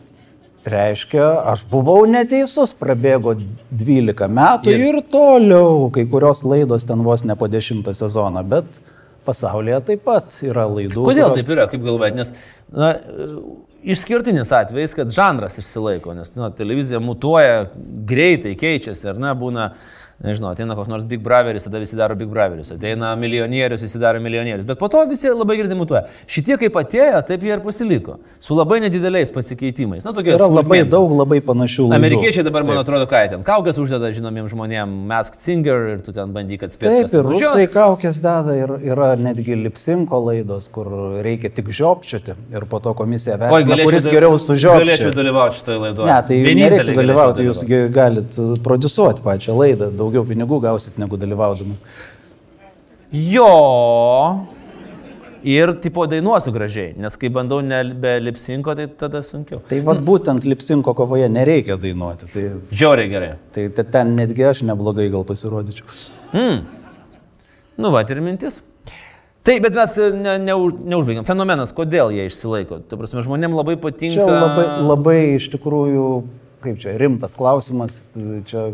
reiškia, 0.69 1.23
aš 1.53 1.63
buvau 1.71 2.03
neteisus, 2.09 2.73
prabėgo 2.75 3.37
12 3.71 4.27
metų 4.35 4.73
Ir- 4.73 4.79
ir, 4.83 4.95
ir 4.99 5.01
toliau, 5.11 5.87
kai 5.95 6.03
kurios 6.11 6.43
laidos 6.43 6.83
ten 6.85 6.99
vos 7.07 7.23
ne 7.23 7.35
po 7.39 7.47
10 7.47 7.87
sezoną, 7.95 8.43
bet 8.43 8.81
pasaulyje 9.25 9.79
taip 9.85 10.03
pat 10.03 10.35
yra 10.43 10.67
laidų. 10.67 11.05
Kodėl 11.07 11.29
kurios- 11.31 11.39
taip 11.45 11.55
yra, 11.55 11.67
kaip 11.71 11.81
galvojat? 11.83 12.15
Nes 12.15 12.31
na, 12.71 12.93
išskirtinis 13.83 14.51
atvejis, 14.51 14.93
kad 14.97 15.11
žanras 15.13 15.57
išsilaiko, 15.61 16.13
nes 16.17 16.33
na, 16.35 16.51
televizija 16.55 16.99
mutuoja, 17.03 17.69
greitai 18.09 18.55
keičiasi, 18.59 19.07
ar 19.13 19.21
ne, 19.21 19.33
būna, 19.37 19.69
nežinau, 20.23 20.51
ateina 20.51 20.75
koks 20.75 20.89
nors 20.91 21.03
Big 21.07 21.21
Brotheris, 21.23 21.63
tada 21.67 21.79
visi 21.79 21.95
daro 21.95 22.15
Big 22.19 22.27
Brotherius, 22.31 22.71
ateina 22.75 23.13
milijonierius, 23.19 23.81
visi 23.85 23.99
daro 24.01 24.19
milijonierius, 24.19 24.65
bet 24.67 24.79
po 24.81 24.89
to 24.91 25.03
visi 25.09 25.29
labai 25.31 25.55
greitai 25.61 25.77
mutuoja. 25.79 26.01
Šitie 26.27 26.57
kaip 26.59 26.75
atėjo, 26.81 27.21
taip 27.29 27.43
jie 27.45 27.53
ir 27.55 27.61
pasiliko, 27.63 28.17
su 28.43 28.57
labai 28.57 28.81
nedideliais 28.83 29.31
pasikeitimais. 29.35 30.03
Na, 30.03 30.11
tokie 30.15 30.33
Yra 30.35 30.49
labai 30.49 30.81
smulkmėnų. 30.81 30.89
daug 30.91 31.13
labai 31.21 31.39
panašių 31.47 31.85
laidų. 31.87 31.99
Amerikiečiai 31.99 32.43
dabar, 32.47 32.65
man 32.67 32.81
atrodo, 32.81 33.07
ką 33.09 33.21
ten, 33.31 33.45
kaukės 33.47 33.79
uždeda 33.79 34.11
žinomiem 34.15 34.49
žmonėm, 34.51 34.97
Mask 35.09 35.39
Singer 35.39 35.87
ir 35.95 36.03
tu 36.03 36.11
ten 36.15 36.33
bandyk 36.35 36.67
atspėti. 36.67 37.05
Taip, 37.07 37.15
ir 37.15 37.29
rusai 37.29 37.67
kaukės 37.71 38.19
deda, 38.19 38.57
ir 38.59 38.75
yra 38.91 39.13
netgi 39.19 39.55
lipsinko 39.63 40.19
laidos, 40.27 40.67
kur 40.73 40.91
reikia 41.23 41.49
tik 41.53 41.71
žiopčioti 41.71 42.35
ir 42.55 42.67
po 42.69 42.79
to 42.83 42.93
komisija 42.97 43.37
vertina, 43.39 43.63
galėčiau, 43.71 43.87
kuris 43.89 44.09
geriau 44.11 44.35
Galėčiau 44.35 44.45
sužiopčia. 44.49 45.13
dalyvauti 45.15 45.59
šitoje 45.61 45.79
laidoje. 45.85 46.11
Ne, 46.11 46.19
tai 46.27 46.39
galėčiau 46.43 46.97
dalyvauti, 46.99 47.47
jūs 47.47 47.63
galit 47.95 48.39
produsuoti 48.65 49.23
pačią 49.25 49.55
laidą, 49.57 49.89
daugiau 50.09 50.25
pinigų 50.25 50.59
gausit 50.65 50.97
negu 50.97 51.17
dalyvaudamas. 51.21 51.85
Jo. 53.13 54.45
Ir 55.39 55.71
tipo 55.79 56.03
dainuosiu 56.09 56.51
gražiai, 56.51 56.97
nes 56.99 57.15
kai 57.15 57.29
bandau 57.31 57.61
ne 57.63 57.77
be 57.95 58.17
lipsinko, 58.19 58.73
tai 58.75 58.89
tada 58.99 59.21
sunkiau. 59.23 59.61
Tai 59.71 59.77
vad 59.87 60.01
būtent 60.03 60.43
lipsinko 60.43 60.91
kovoje 60.97 61.29
nereikia 61.31 61.77
dainuoti, 61.79 62.27
tai, 62.27 62.43
Žiauriai 62.75 63.09
gerai. 63.13 63.29
tai 63.55 63.69
te- 63.69 63.85
ten 63.87 64.17
netgi 64.17 64.43
aš 64.43 64.65
neblogai 64.67 65.07
gal 65.13 65.23
pasirodyčiau. 65.23 65.87
Mm. 66.33 66.59
Nu, 67.79 67.91
va, 67.95 68.01
ir 68.03 68.19
mintis. 68.19 68.59
Taip, 69.47 69.63
bet 69.63 69.73
mes 69.73 69.95
e, 69.95 70.09
ne, 70.11 70.35
ne, 70.43 70.53
neužbaigiam. 70.91 71.23
Fenomenas, 71.23 71.71
kodėl 71.71 72.11
jie 72.11 72.27
išsilaiko. 72.27 72.81
Tu 72.91 72.97
prasme, 72.99 73.23
žmonėms 73.23 73.55
labai 73.55 73.77
patinka. 73.79 74.19
Čia 74.19 74.27
labai, 74.27 74.65
labai 74.83 75.17
iš 75.37 75.47
tikrųjų, 75.55 76.03
kaip 76.65 76.81
čia, 76.83 76.97
rimtas 76.99 77.39
klausimas, 77.39 77.95
čia 78.51 78.73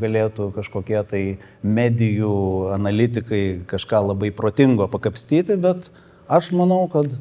galėtų 0.00 0.50
kažkokie 0.54 1.00
tai 1.10 1.22
medijų 1.62 2.34
analitikai 2.74 3.64
kažką 3.70 4.02
labai 4.10 4.32
protingo 4.34 4.88
pakapstyti, 4.90 5.56
bet 5.60 5.90
aš 6.28 6.50
manau, 6.56 6.84
kad 6.92 7.12
e, 7.14 7.18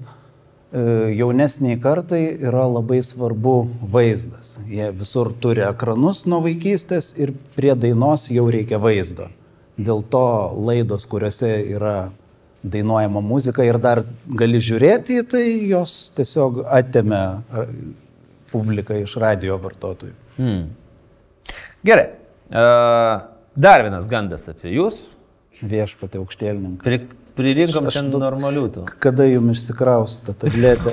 jaunesniai 1.17 1.79
kartai 1.81 2.23
yra 2.33 2.65
labai 2.71 3.01
svarbu 3.05 3.55
vaizdas. 3.93 4.57
Jie 4.69 4.89
visur 4.95 5.33
turi 5.43 5.65
ekranus 5.67 6.25
nuo 6.29 6.41
vaikystės 6.47 7.13
ir 7.19 7.35
prie 7.57 7.75
dainos 7.75 8.29
jau 8.33 8.49
reikia 8.51 8.81
vaizdo. 8.81 9.29
Dėl 9.77 10.03
to 10.05 10.25
laidos, 10.53 11.07
kuriuose 11.09 11.55
yra 11.73 11.97
dainuojama 12.63 13.21
muzika 13.21 13.65
ir 13.65 13.79
dar 13.81 14.03
gali 14.39 14.61
žiūrėti 14.63 15.19
į 15.19 15.27
tai, 15.27 15.43
jos 15.67 16.13
tiesiog 16.15 16.63
atėmė 16.71 17.23
publiką 18.53 19.01
iš 19.01 19.17
radio 19.19 19.57
vartotojų. 19.61 20.13
Mm. 20.39 20.67
Gerai. 21.83 22.22
Dar 22.51 23.83
vienas 23.85 24.07
gandas 24.09 24.47
apie 24.51 24.73
jūs. 24.75 24.99
Viešpatė 25.63 26.19
aukštėlininkai. 26.19 26.83
Pri, 26.83 26.97
pririnkom 27.37 27.87
Aš- 27.87 28.01
aš- 28.01 28.09
normalių 28.19 28.63
tų. 28.75 28.83
Kada 29.03 29.23
jums 29.29 29.61
išsikraus 29.61 30.17
ta 30.25 30.33
tabletė? 30.33 30.91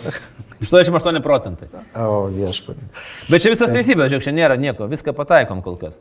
88 0.63 1.23
procentai. 1.27 1.69
O, 1.97 2.29
viešpatė. 2.31 2.85
Bet 3.33 3.43
čia 3.43 3.55
visas 3.55 3.73
teisybė, 3.75 4.07
žiūrėk, 4.13 4.27
čia 4.29 4.35
nėra 4.37 4.59
nieko, 4.61 4.87
viską 4.93 5.15
pataikom 5.17 5.63
kol 5.65 5.79
kas. 5.81 5.99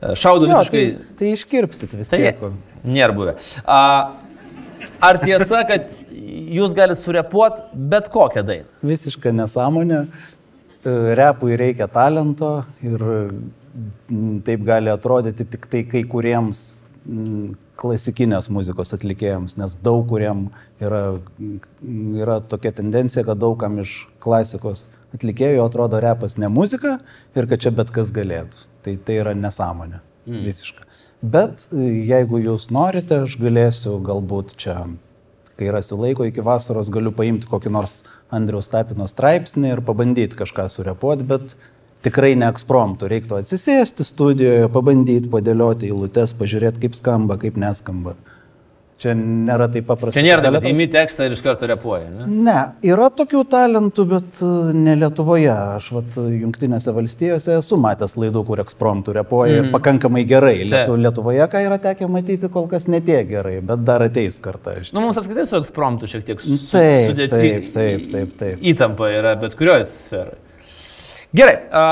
E, 0.00 0.14
Šaudo 0.16 0.46
Jo, 0.48 0.60
visiškai. 0.62 0.70
tai, 0.72 1.14
tai 1.18 1.32
iškirpsit 1.34 1.96
vis 1.98 2.12
Tai 2.14 2.22
tiek. 2.22 2.40
nėra 2.86 3.12
buvę. 3.16 3.34
A, 3.66 3.80
ar 5.02 5.18
tiesa, 5.20 5.64
kad 5.68 5.90
jūs 6.14 6.72
galite 6.78 7.00
surepuoti 7.02 7.66
bet 7.90 8.08
kokią 8.14 8.46
dainą? 8.46 8.70
Visiška 8.86 9.34
nesąmonė. 9.34 10.04
E, 10.86 10.94
Repui 11.18 11.58
reikia 11.60 11.90
talento 11.92 12.60
ir 12.86 13.02
taip 14.46 14.64
gali 14.66 14.92
atrodyti 14.92 15.46
tik 15.48 15.66
tai 15.70 15.82
kai 15.88 16.04
kuriems 16.08 16.62
klasikinės 17.80 18.50
muzikos 18.52 18.92
atlikėjams, 18.96 19.56
nes 19.56 19.76
daug 19.84 20.02
kuriem 20.10 20.48
yra, 20.82 21.20
yra 22.20 22.40
tokia 22.44 22.74
tendencija, 22.76 23.24
kad 23.24 23.40
daugam 23.40 23.78
iš 23.80 24.04
klasikos 24.22 24.88
atlikėjų 25.16 25.64
atrodo 25.64 26.00
repas 26.02 26.36
ne 26.38 26.50
muzika 26.52 26.98
ir 27.34 27.48
kad 27.50 27.62
čia 27.64 27.72
bet 27.74 27.92
kas 27.94 28.12
galėtų. 28.14 28.66
Tai 28.84 28.96
tai 29.04 29.20
yra 29.22 29.32
nesąmonė. 29.36 30.00
Mm. 30.28 30.42
Visiška. 30.44 30.84
Bet 31.20 31.66
e, 31.72 31.86
jeigu 32.08 32.40
jūs 32.40 32.68
norite, 32.72 33.22
aš 33.26 33.36
galėsiu 33.40 33.96
galbūt 34.04 34.54
čia 34.60 34.76
kai 35.60 35.68
rasiu 35.74 35.98
laiko 36.00 36.24
iki 36.24 36.40
vasaros, 36.44 36.88
galiu 36.92 37.12
paimti 37.12 37.48
kokį 37.48 37.72
nors 37.74 37.98
Andriaus 38.32 38.70
Tapino 38.72 39.04
straipsnį 39.10 39.74
ir 39.74 39.82
pabandyti 39.84 40.38
kažką 40.38 40.64
surepuoti, 40.72 41.26
bet 41.28 41.52
tikrai 42.06 42.34
ne 42.38 42.48
ekspromptų. 42.50 43.10
Reiktų 43.10 43.40
atsisėsti 43.40 44.06
studijoje, 44.06 44.68
pabandyti, 44.72 45.30
padėlioti 45.32 45.90
eilutes, 45.90 46.34
pažiūrėti, 46.38 46.86
kaip 46.86 46.98
skamba, 46.98 47.40
kaip 47.40 47.60
neskamba. 47.60 48.16
Čia 49.00 49.14
nėra 49.16 49.64
taip 49.72 49.86
paprasta. 49.88 50.18
Čia 50.18 50.26
nėra 50.26 50.50
kad 50.52 50.66
įimi 50.68 50.84
tekstą 50.92 51.24
ir 51.24 51.32
iš 51.32 51.40
karto 51.40 51.64
repuoja. 51.70 52.10
Ne? 52.12 52.26
Ne, 52.44 52.56
yra 52.84 53.06
tokių 53.16 53.40
talentų, 53.48 54.04
bet 54.10 54.40
e, 54.44 54.48
ne 54.76 54.92
Lietuvoje. 55.00 55.54
Aš 55.78 55.86
vat 55.96 56.18
Junktinėse 56.20 56.92
valstijose 56.92 57.54
esu 57.62 57.78
matęs 57.80 58.18
laidų, 58.20 58.42
kur 58.50 58.60
ekspromptų 58.60 59.14
repuoja 59.16 59.54
mm. 59.54 59.70
ir 59.70 59.72
pakankamai 59.72 60.26
gerai. 60.28 60.52
Lietu, 60.68 60.98
Lietuvoje, 61.00 61.40
ką 61.48 61.64
yra 61.64 61.80
tekę 61.80 62.10
matyti, 62.12 62.52
kol 62.52 62.68
kas 62.68 62.90
netiek 62.92 63.24
gerai, 63.30 63.56
bet 63.64 63.88
dar 63.88 64.04
ateis 64.04 64.36
kartą. 64.44 64.76
Aš 64.82 64.92
Nu, 64.92 65.06
mums 65.06 65.16
apskritai 65.22 65.48
su 65.48 65.56
ekspromptu 65.62 66.10
šiek 66.10 66.28
tiek 66.28 66.44
su, 66.44 66.60
Taip, 66.68 67.14
sudėti- 67.14 67.32
taip, 67.32 67.72
taip, 67.72 68.06
taip, 68.12 68.36
taip. 68.44 68.62
Įtampa 68.74 69.08
yra 69.16 69.32
bet 69.40 69.56
kurioje 69.56 69.88
sferoje. 69.88 70.42
Gerai. 71.36 71.56
A, 71.70 71.82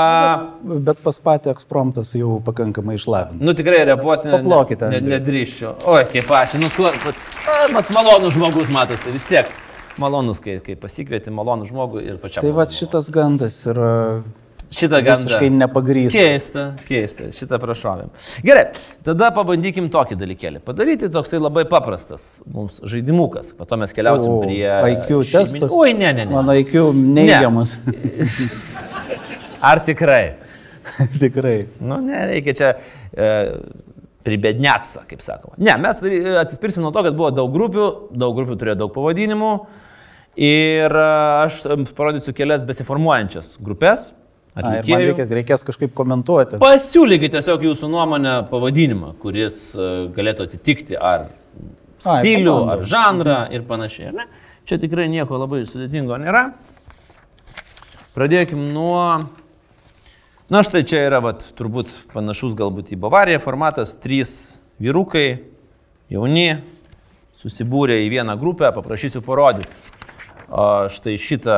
Bet 0.83 0.99
pas 1.03 1.15
patį 1.23 1.53
ekspromptas 1.53 2.09
jau 2.17 2.41
pakankamai 2.43 2.97
išlavintas. 2.99 3.39
nu 3.47 3.53
tikrai 3.55 3.85
repuoti 3.87 4.27
ne, 4.27 4.33
Paplokite, 4.35 4.89
ne, 4.91 4.99
nedrįščiau. 5.15 5.77
Oi, 5.87 6.03
kaip 6.11 6.31
aš. 6.41 6.57
Nu, 6.59 6.67
kuo, 6.75 6.91
vat, 7.05 7.21
a, 7.47 7.55
mat, 7.71 7.89
malonus 7.95 8.35
žmogus 8.35 8.67
matosi 8.73 9.13
vis 9.15 9.23
tiek. 9.29 9.47
Malonus, 9.99 10.39
kai, 10.43 10.59
kai 10.63 10.75
pasikvieti 10.79 11.31
malonų 11.31 11.65
žmogų 11.71 12.03
ir 12.03 12.19
pačiam. 12.19 12.43
Tai 12.43 12.51
va 12.55 12.67
šitas 12.71 13.07
gandas 13.15 13.61
yra 13.67 13.89
Šitą 14.69 14.99
gandą. 15.01 15.15
visiškai 15.23 15.47
nepagrystas. 15.49 16.13
Keista, 16.19 16.63
keista, 16.85 17.29
šitą 17.33 17.57
prašovėm. 17.63 18.11
Gerai, 18.45 18.67
tada 19.07 19.31
pabandykim 19.33 19.87
tokį 19.89 20.19
dalykėlį. 20.19 20.61
Padaryti 20.67 21.09
toksai 21.09 21.39
labai 21.41 21.63
paprastas 21.65 22.27
mums 22.45 22.77
žaidimukas. 22.85 23.49
Po 23.57 23.65
to 23.65 23.79
mes 23.81 23.95
keliausim 23.97 24.35
O, 24.35 24.43
prie... 24.43 24.61
IQ 24.93 25.23
šeimin- 25.23 25.31
testas. 25.31 25.73
Oi, 25.73 25.95
ne, 25.97 26.11
ne, 26.13 26.27
ne. 26.29 26.35
Mano 26.37 26.53
IQ 26.59 26.91
neigiamas. 26.93 27.77
Ar 29.61 29.83
tikrai? 29.85 30.23
Tikrai. 31.21 31.57
Nu, 31.83 31.99
nereikia 32.03 32.55
čia 32.57 32.69
e, 33.13 33.29
pribednetsa, 34.25 35.03
kaip 35.09 35.23
sakoma. 35.23 35.57
Ne, 35.57 35.75
mes 35.81 35.99
tai, 36.01 36.13
e, 36.17 36.37
atsispirsim 36.41 36.83
nuo 36.83 36.91
to, 36.95 37.03
kad 37.05 37.17
buvo 37.17 37.31
daug 37.35 37.51
grupių, 37.53 37.89
daug 38.19 38.35
grupių 38.37 38.57
turėjo 38.59 38.79
daug 38.83 38.93
pavadinimų. 38.95 39.53
Ir 40.39 40.95
e, 41.01 41.09
aš 41.45 41.61
e, 41.65 41.77
parodysiu 41.97 42.35
kelias 42.37 42.65
besiformuojančias 42.67 43.57
grupės. 43.63 44.11
A, 44.55 44.63
atlikėjų. 44.63 45.11
reikia, 45.11 45.25
reikės 45.39 45.63
kažkaip 45.63 45.93
komentuoti. 45.95 46.57
Pasiūlykite 46.59 47.37
tiesiog 47.37 47.63
jūsų 47.69 47.87
nuomonę 47.93 48.33
pavadinimą, 48.49 49.13
kuris 49.21 49.59
galėtų 50.15 50.47
atitikti 50.49 50.97
ar 50.97 51.27
stilių, 52.01 52.55
pabandom. 52.55 52.71
ar 52.73 52.81
žanrą 52.89 53.37
ir 53.55 53.63
panašiai. 53.69 54.11
ne? 54.17 54.25
Čia 54.67 54.81
tikrai 54.81 55.05
nieko 55.11 55.37
labai 55.39 55.61
sudėtingo 55.69 56.17
nėra. 56.19 56.49
Pradėkim 58.17 58.71
nuo... 58.73 59.29
Na 60.49 60.63
štai 60.65 60.81
čia 60.81 61.03
yra 61.05 61.19
vat, 61.21 61.43
turbūt 61.53 61.91
panašus 62.09 62.55
galbūt 62.57 62.95
į 62.95 62.97
Bavariją 63.03 63.37
formatas. 63.43 63.91
Trys 64.01 64.31
vyrukai, 64.81 65.43
jauni, 66.09 66.55
susibūrė 67.37 67.99
į 68.07 68.09
vieną 68.15 68.33
grupę, 68.41 68.71
paprašysiu 68.73 69.21
parodyti. 69.25 69.69
Štai 70.89 71.13
šitą 71.21 71.57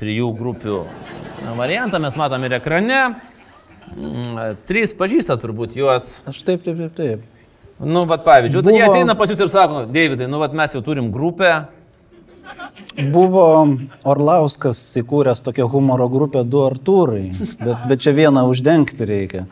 trijų 0.00 0.30
grupių 0.38 0.78
variantą 1.58 2.00
mes 2.00 2.16
matome 2.16 2.48
ir 2.48 2.56
ekrane. 2.56 3.00
Mm, 3.92 4.56
Trys 4.66 4.96
pažįsta 4.96 5.36
turbūt 5.38 5.76
juos. 5.76 6.22
Aš 6.26 6.40
taip, 6.48 6.64
taip, 6.64 6.80
taip, 6.80 6.96
taip. 6.96 7.26
Nu, 7.84 8.00
vad 8.08 8.24
pavyzdžiui, 8.24 8.62
Buvo... 8.64 8.72
Buvo- 8.72 8.80
jie 8.80 8.88
ateina 8.88 9.14
pas 9.20 9.28
jūs 9.30 9.44
ir 9.44 9.52
sako, 9.52 9.84
Davidai, 9.92 10.26
nu, 10.32 10.40
vad 10.40 10.56
mes 10.56 10.72
jau 10.72 10.80
turim 10.82 11.12
grupę. 11.12 11.66
Buvo 13.12 13.44
Orlauskas 14.08 14.78
įkūręs 15.00 15.42
tokią 15.44 15.66
humoro 15.68 16.06
grupę 16.08 16.44
Du 16.48 16.62
Artūrai, 16.64 17.28
bet, 17.60 17.84
bet 17.90 18.00
čia 18.04 18.12
vieną 18.16 18.46
uždengti 18.48 19.04
reikia. 19.08 19.44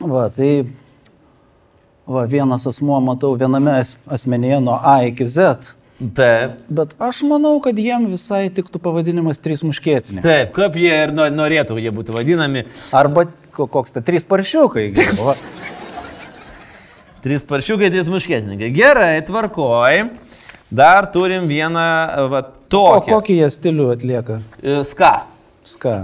Va, 0.00 0.24
tai 0.30 0.66
va, 2.06 2.24
vienas 2.30 2.66
asmuo 2.70 2.98
matau 3.04 3.34
viename 3.38 3.76
as- 3.78 3.96
asmenyje 4.06 4.60
nuo 4.62 4.78
A 4.82 4.96
iki 5.06 5.26
Z, 5.26 5.72
Taip. 6.14 6.58
bet 6.70 6.94
aš 7.02 7.22
manau, 7.26 7.56
kad 7.62 7.74
jiem 7.78 8.06
visai 8.10 8.44
tiktų 8.54 8.78
pavadinimas 8.82 9.38
Trys 9.42 9.62
muškėtiniai. 9.66 10.22
Taip, 10.22 10.52
kaip 10.58 10.74
jie 10.78 10.94
ir 11.04 11.12
no- 11.14 11.26
norėtų, 11.30 11.78
jie 11.82 11.90
būtų 11.94 12.14
vadinami. 12.18 12.66
Arba 12.94 13.26
ko- 13.54 13.66
koks 13.66 13.94
tai 13.98 14.02
Trys 14.06 14.24
paršiukai. 14.26 14.90
Trys 17.22 17.42
paršiukai, 17.42 17.88
trys 17.90 18.06
muškėtininkai. 18.10 18.68
Gerai, 18.74 19.16
tvarkoj. 19.26 20.04
Dar 20.70 21.06
turim 21.12 21.48
vieną, 21.48 21.84
va, 22.28 22.42
O 22.44 22.68
tokį. 22.68 23.08
kokį 23.14 23.36
jie 23.40 23.48
stilių 23.54 23.86
atlieka? 23.94 24.40
E, 24.60 24.82
Ska. 24.84 25.12
Ska. 25.64 25.94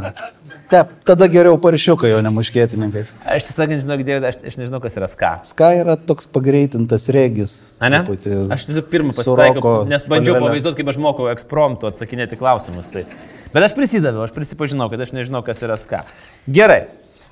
Taip, 0.73 0.89
tada 1.05 1.27
geriau 1.29 1.59
paršiukai, 1.61 2.09
o 2.17 2.21
ne 2.25 2.31
muškėtininkai. 2.33 3.03
Aš 3.35 3.45
tiesą 3.47 3.59
sakant, 3.59 3.83
žinau, 3.85 3.99
David, 4.01 4.25
aš, 4.31 4.39
aš 4.49 4.57
nežinau, 4.57 4.81
kas 4.81 4.97
yra 4.97 5.09
ska. 5.13 5.31
Ska 5.45 5.69
yra 5.77 5.95
toks 6.01 6.27
pagreitintas 6.33 7.05
regis. 7.13 7.53
A 7.85 7.91
ne? 7.93 8.01
truputį 8.01 8.39
Aš 8.55 8.65
tiesiog 8.71 8.89
pirmą 8.93 9.13
roko 9.13 9.75
nes 9.89 10.07
bandžiau 10.09 10.41
pavaizduoti, 10.41 10.79
kaip 10.81 10.93
aš 10.95 11.01
mokau 11.05 11.29
ekspromptu 11.33 11.89
atsakinėti 11.91 12.41
klausimus. 12.41 12.89
Tai. 12.93 13.05
Bet 13.53 13.69
aš 13.69 13.77
prisidaviau, 13.77 14.25
aš 14.25 14.33
prisipažinau, 14.37 14.89
kad 14.93 15.05
aš 15.05 15.13
nežinau, 15.17 15.45
kas 15.47 15.61
yra 15.65 15.77
ska. 15.81 16.01
Gerai. 16.49 16.87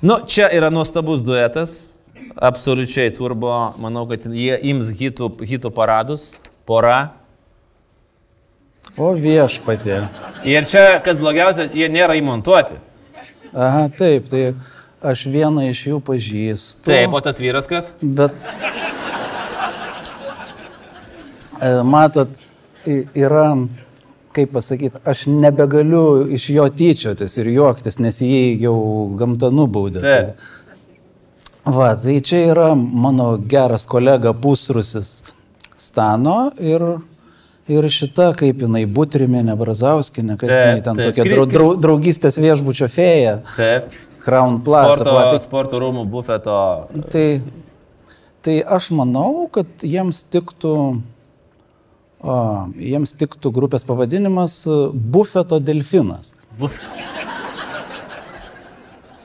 Nu, 0.05 0.21
čia 0.29 0.51
yra 0.53 0.69
nuostabus 0.75 1.25
duetas. 1.25 1.75
Absoliučiai 2.37 3.11
turbo. 3.17 3.73
Manau, 3.81 4.05
kad 4.13 4.29
jie 4.29 4.61
ims 4.73 4.93
hitų, 5.01 5.33
hitų 5.41 5.73
paradus. 5.75 6.35
Pora. 6.69 7.17
O 9.01 9.13
viešpatė. 9.17 10.03
Ir 10.45 10.67
čia, 10.69 11.01
kas 11.05 11.17
blogiausia, 11.21 11.69
jie 11.73 11.89
nėra 11.89 12.19
įmontuoti. 12.21 12.77
Aha, 13.53 13.87
taip, 13.97 14.29
tai 14.29 14.53
aš 15.05 15.27
vieną 15.33 15.67
iš 15.71 15.87
jų 15.89 16.01
pažįstu. 16.05 16.89
Taip, 16.91 17.13
o 17.13 17.21
tas 17.25 17.41
vyras 17.41 17.69
kas? 17.71 17.93
Bet. 18.03 18.37
E, 21.63 21.71
Matot, 21.87 22.41
yra, 22.87 23.47
kaip 24.37 24.53
pasakyti, 24.57 25.01
aš 25.09 25.27
nebegaliu 25.31 26.27
iš 26.33 26.49
jo 26.53 26.67
tyčiotis 26.69 27.37
ir 27.41 27.53
juoktis, 27.53 28.01
nes 28.03 28.21
jį 28.25 28.43
jau 28.65 28.77
gamta 29.21 29.53
nubaudė. 29.55 30.03
Tai, 30.05 30.19
va, 31.65 31.93
tai 31.97 32.19
čia 32.25 32.43
yra 32.55 32.73
mano 32.77 33.37
geras 33.39 33.87
kolega 33.89 34.35
pusrusis 34.35 35.23
Stano 35.83 36.53
ir, 36.63 36.83
ir 37.71 37.87
šita, 37.93 38.33
kaip 38.39 38.63
jinai, 38.65 38.85
Butriminė, 38.91 39.55
Brazauskinė, 39.59 40.37
kas 40.41 40.51
Taip, 40.51 40.63
jinai 40.67 40.83
ten 40.83 40.97
taip. 40.99 41.11
tokia 41.13 41.27
drau, 41.31 41.47
drau, 41.47 41.69
draugystės 41.79 42.39
viešbučio 42.43 42.89
fėja, 42.91 43.37
Taip. 43.57 43.93
Crown 44.23 44.61
Plaza. 44.63 45.01
Sporto, 45.03 45.31
tai- 45.31 45.41
sporto 45.43 45.81
rūmų 45.83 46.05
bufeto. 46.11 46.59
Tai, 47.11 47.27
tai 48.43 48.57
aš 48.63 48.91
manau, 48.95 49.49
kad 49.51 49.67
jiems 49.83 50.25
tiktų, 50.31 50.75
o, 52.23 52.37
jiems 52.79 53.15
tiktų 53.19 53.51
grupės 53.55 53.87
pavadinimas 53.87 54.61
e, 54.67 54.77
Bufeto 54.95 55.59
delfinas. 55.59 56.35
Buf. 56.59 56.79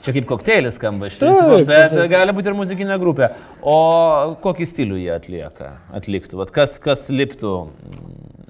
Čia 0.08 0.14
kaip 0.16 0.28
kokteilis 0.30 0.78
skamba 0.80 1.10
iš 1.10 1.18
principo, 1.20 1.58
bet 1.68 1.92
taip. 1.92 2.06
gali 2.10 2.32
būti 2.32 2.48
ir 2.48 2.56
muzikinė 2.56 2.96
grupė. 3.02 3.28
O 3.68 4.38
kokį 4.40 4.68
stilių 4.70 5.02
jie 5.02 5.10
atlieka, 5.12 5.74
atliktų? 5.92 6.38
Vat 6.40 6.54
kas, 6.56 6.78
kas 6.80 7.10
liptų 7.12 7.52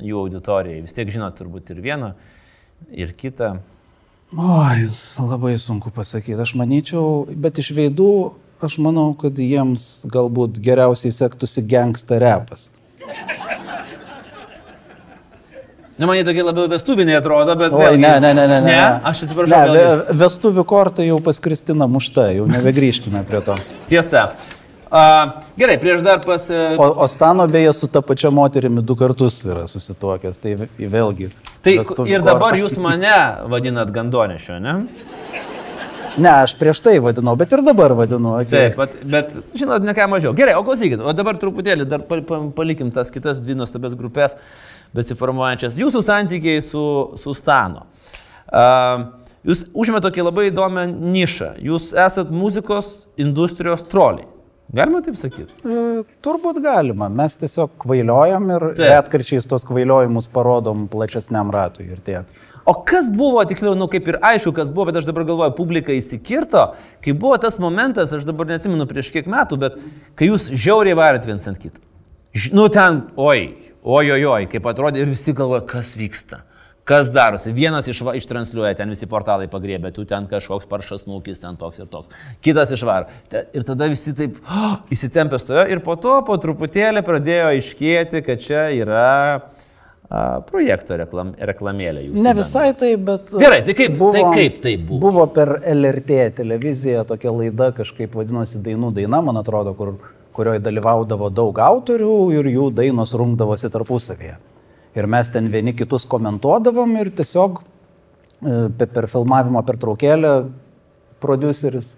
jų 0.01 0.19
auditorijai? 0.25 0.81
Vis 0.86 0.93
tiek 0.97 1.10
žinot 1.13 1.38
turbūt 1.39 1.71
ir 1.73 1.81
vieną, 1.83 2.13
ir 2.93 3.13
kitą. 3.17 3.57
Oi, 4.38 4.89
labai 5.23 5.53
sunku 5.62 5.89
pasakyti. 5.95 6.36
Aš 6.43 6.55
manyčiau, 6.60 7.25
bet 7.31 7.62
iš 7.63 7.71
veidų 7.77 8.10
aš 8.65 8.79
manau, 8.83 9.12
kad 9.17 9.38
jiems 9.39 10.03
galbūt 10.12 10.57
geriausiai 10.65 11.13
sektųsi 11.15 11.63
gangsta 11.69 12.17
repas. 12.19 12.69
Ne, 15.97 16.05
man 16.05 16.13
jie 16.19 16.25
tokie 16.27 16.43
labiau 16.45 16.67
vestuviniai 16.69 17.15
atrodo, 17.17 17.55
bet... 17.57 17.73
Oi, 17.73 17.79
vėlgi- 17.81 18.01
ne, 18.03 18.12
ne, 18.21 18.31
ne, 18.38 18.43
ne. 18.45 18.57
Ne, 18.67 18.81
aš 19.10 19.23
atsiprašau. 19.25 19.49
Ne, 19.49 19.62
vėlgi. 19.71 19.86
ve- 20.12 20.17
vestuvių 20.19 20.65
kortą 20.69 21.05
jau 21.07 21.15
pas 21.25 21.39
Kristina 21.41 21.88
mušta, 21.89 22.27
jau 22.38 22.45
nebegrįžkime 22.51 23.23
prie 23.25 23.41
to. 23.47 23.55
Tiesa. 23.89 24.27
A, 24.91 25.04
gerai, 25.60 25.76
prieš 25.82 26.02
dar 26.06 26.21
pas... 26.23 26.45
e, 26.50 26.76
O, 26.80 26.88
o 27.04 27.08
Stano 27.12 27.47
beje 27.52 27.73
su 27.76 27.88
ta 27.91 28.02
pačia 28.02 28.30
moterimi 28.32 28.82
du 28.82 28.95
kartus 28.95 29.41
yra 29.45 29.65
susituokęs, 29.67 30.39
tai 30.39 30.54
vė- 30.62 30.69
vėlgi. 30.93 31.28
Tai 31.65 31.73
ir 32.08 32.21
dabar 32.23 32.54
korta. 32.54 32.62
jūs 32.62 32.78
mane 32.80 33.12
vadinat 33.52 33.91
gandonešiu, 33.91 34.60
ne? 34.63 34.78
Ne, 36.17 36.30
aš 36.32 36.56
prieš 36.58 36.80
tai 36.82 36.95
vadinau, 37.04 37.36
bet 37.38 37.52
ir 37.54 37.62
dabar 37.62 37.93
vadinu. 37.93 38.32
Okay. 38.39 38.71
Taip, 38.71 38.78
bet, 38.80 38.95
bet 39.06 39.36
žinot, 39.60 39.84
ne 39.86 39.93
ką 39.93 40.08
mažiau. 40.10 40.32
Gerai, 40.38 40.56
o 40.58 40.63
klausykit, 40.65 41.04
o 41.04 41.12
dabar 41.13 41.38
truputėlį 41.38 41.86
dar 41.86 42.02
pa- 42.10 42.23
pa- 42.26 42.39
palikim 42.58 42.89
tas 42.95 43.12
kitas 43.13 43.38
dvi 43.43 43.54
nuostabias 43.60 43.93
grupės 44.00 44.34
besiformuojančias. 44.97 45.78
Jūsų 45.78 46.02
santykiai 46.08 46.63
su, 46.65 46.82
su 47.21 47.36
Stano. 47.38 47.84
Uh, 48.47 49.12
jūs 49.45 49.65
užimėte 49.78 50.08
tokį 50.08 50.26
labai 50.30 50.47
įdomią 50.50 50.88
nišą. 50.95 51.52
Jūs 51.67 51.91
esat 52.08 52.32
muzikos 52.34 52.93
industrijos 53.19 53.84
troliai. 53.91 54.26
Galima 54.73 54.99
taip 55.01 55.15
sakyti? 55.15 55.47
E, 55.63 56.01
Turbūt 56.25 56.58
galima. 56.63 57.08
Mes 57.10 57.38
tiesiog 57.39 57.77
kvailiojam 57.80 58.49
ir 58.51 58.65
Taip. 58.75 58.82
retkarčiais 58.91 59.47
tos 59.47 59.63
kvailiojimus 59.67 60.27
parodom 60.34 60.88
plačesniam 60.91 61.51
ratui 61.56 61.86
ir 61.88 62.01
tiek. 62.03 62.25
O 62.67 62.73
kas 62.84 63.06
buvo, 63.08 63.39
tiksliau, 63.47 63.77
nu 63.80 63.86
kaip 63.88 64.10
ir 64.12 64.17
aišku, 64.27 64.51
kas 64.58 64.67
buvo, 64.67 64.89
bet 64.89 64.97
aš 64.99 65.06
dabar 65.08 65.23
galvoju, 65.23 65.53
publika 65.56 65.93
įsikirto, 65.95 66.65
kai 67.06 67.13
buvo 67.15 67.38
tas 67.39 67.56
momentas, 67.63 68.12
aš 68.12 68.25
dabar 68.27 68.49
neatsimenu 68.49 68.84
prieš 68.89 69.08
kiek 69.13 69.30
metų, 69.32 69.56
bet 69.62 69.77
kai 70.19 70.27
jūs 70.27 70.49
žiauriai 70.51 70.97
varėt 70.99 71.30
viens 71.30 71.47
ant 71.47 71.62
kito. 71.63 71.80
Ž- 72.36 72.51
Nu 72.51 72.67
ten, 72.67 73.06
oi, 73.15 73.53
oi, 73.88 74.12
oi, 74.17 74.19
oi, 74.34 74.41
kaip 74.51 74.67
atrodė 74.67 74.99
ir 75.06 75.13
visi 75.13 75.32
galvoja, 75.32 75.63
kas 75.63 75.93
vyksta. 75.95 76.41
Kas 76.88 77.10
darosi? 77.12 77.52
Vienas 77.52 77.89
iš, 77.91 78.00
ištransliuoja, 78.15 78.78
ten 78.80 78.93
visi 78.93 79.10
portalai 79.12 79.50
pagriebė, 79.52 79.91
tu 79.91 80.06
ten 80.08 80.23
kažkoks 80.30 80.69
paršas 80.71 81.04
nūkis, 81.10 81.41
ten 81.43 81.58
toks 81.60 81.82
ir 81.84 81.89
toks. 81.91 82.15
Kitas 82.45 82.71
išvaro. 82.71 83.10
Ir 83.52 83.65
tada 83.67 83.89
visi 83.91 84.13
taip 84.15 84.38
oh, 84.47 84.78
įsitempė 84.95 85.39
stojo 85.43 85.65
ir 85.67 85.84
po 85.84 85.97
to 86.00 86.21
po 86.28 86.38
truputėlį 86.39 87.04
pradėjo 87.04 87.50
aiškėti, 87.58 88.23
kad 88.23 88.39
čia 88.39 88.69
yra 88.78 89.10
projekto 90.47 90.95
reklam, 90.95 91.34
reklamėlė. 91.36 92.06
jūsų 92.08 92.23
Ne 92.23 92.34
visai 92.38 92.69
tai, 92.80 92.95
bet. 92.95 93.36
Gerai, 93.36 93.62
tai 93.67 93.76
kaip- 93.76 94.00
tai 94.00 94.23
kaip 94.32 94.62
tai 94.63 94.78
buvo? 94.80 95.00
Buvo 95.10 95.28
per 95.28 95.58
LRT 95.67 96.32
televiziją 96.39 97.04
tokia 97.10 97.36
laida, 97.36 97.73
kažkaip 97.76 98.15
vadinosi 98.15 98.63
Dainų 98.63 98.93
daina, 98.95 99.19
man 99.21 99.43
atrodo, 99.43 99.76
kur, 99.76 99.97
kurioje 100.32 100.63
dalyvaudavo 100.63 101.28
daug 101.36 101.60
autorių 101.60 102.13
ir 102.39 102.47
jų 102.56 102.71
dainos 102.80 103.12
rungdavosi 103.12 103.67
tarpusavėje. 103.73 104.38
Ir 104.97 105.07
mes 105.07 105.29
ten 105.29 105.47
vieni 105.53 105.75
kitus 105.77 106.07
komentuodavom 106.10 106.95
ir 107.01 107.12
tiesiog 107.19 107.62
e, 107.62 108.57
pe- 108.79 108.89
per 108.89 109.07
filmavimo 109.12 109.62
pertraukėlę 109.67 110.33
produceris 111.21 111.95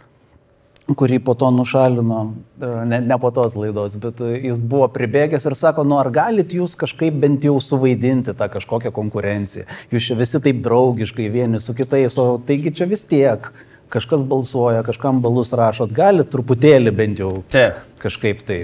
kurį 0.98 1.20
po 1.22 1.36
to 1.38 1.50
nušalino, 1.54 2.20
e, 2.58 2.70
ne, 2.90 3.00
ne 3.06 3.18
po 3.22 3.30
tos 3.36 3.56
laidos, 3.60 3.96
bet 4.02 4.22
e, 4.26 4.32
jis 4.48 4.62
buvo 4.66 4.88
pribėgęs 4.94 5.46
ir 5.46 5.56
sako, 5.58 5.84
nu 5.86 6.00
ar 6.02 6.10
galit 6.14 6.54
jūs 6.56 6.76
kažkaip 6.80 7.18
bent 7.22 7.46
jau 7.46 7.56
suvaidinti 7.62 8.34
tą 8.38 8.48
kažkokią 8.56 8.92
konkurenciją. 8.96 9.68
Jūs 9.94 10.10
čia 10.10 10.18
visi 10.20 10.42
taip 10.44 10.64
draugiškai 10.66 11.30
vieni 11.34 11.62
su 11.62 11.76
kitais, 11.78 12.18
o 12.22 12.40
taigi 12.46 12.74
čia 12.74 12.90
vis 12.90 13.06
tiek 13.06 13.52
kažkas 13.94 14.24
balsuoja, 14.26 14.84
kažkam 14.86 15.22
balus 15.22 15.54
rašot, 15.58 15.94
galit 15.98 16.30
truputėlį 16.34 16.94
bent 16.96 17.22
jau 17.22 17.32
Taip. 17.54 17.80
kažkaip 18.02 18.44
tai. 18.46 18.60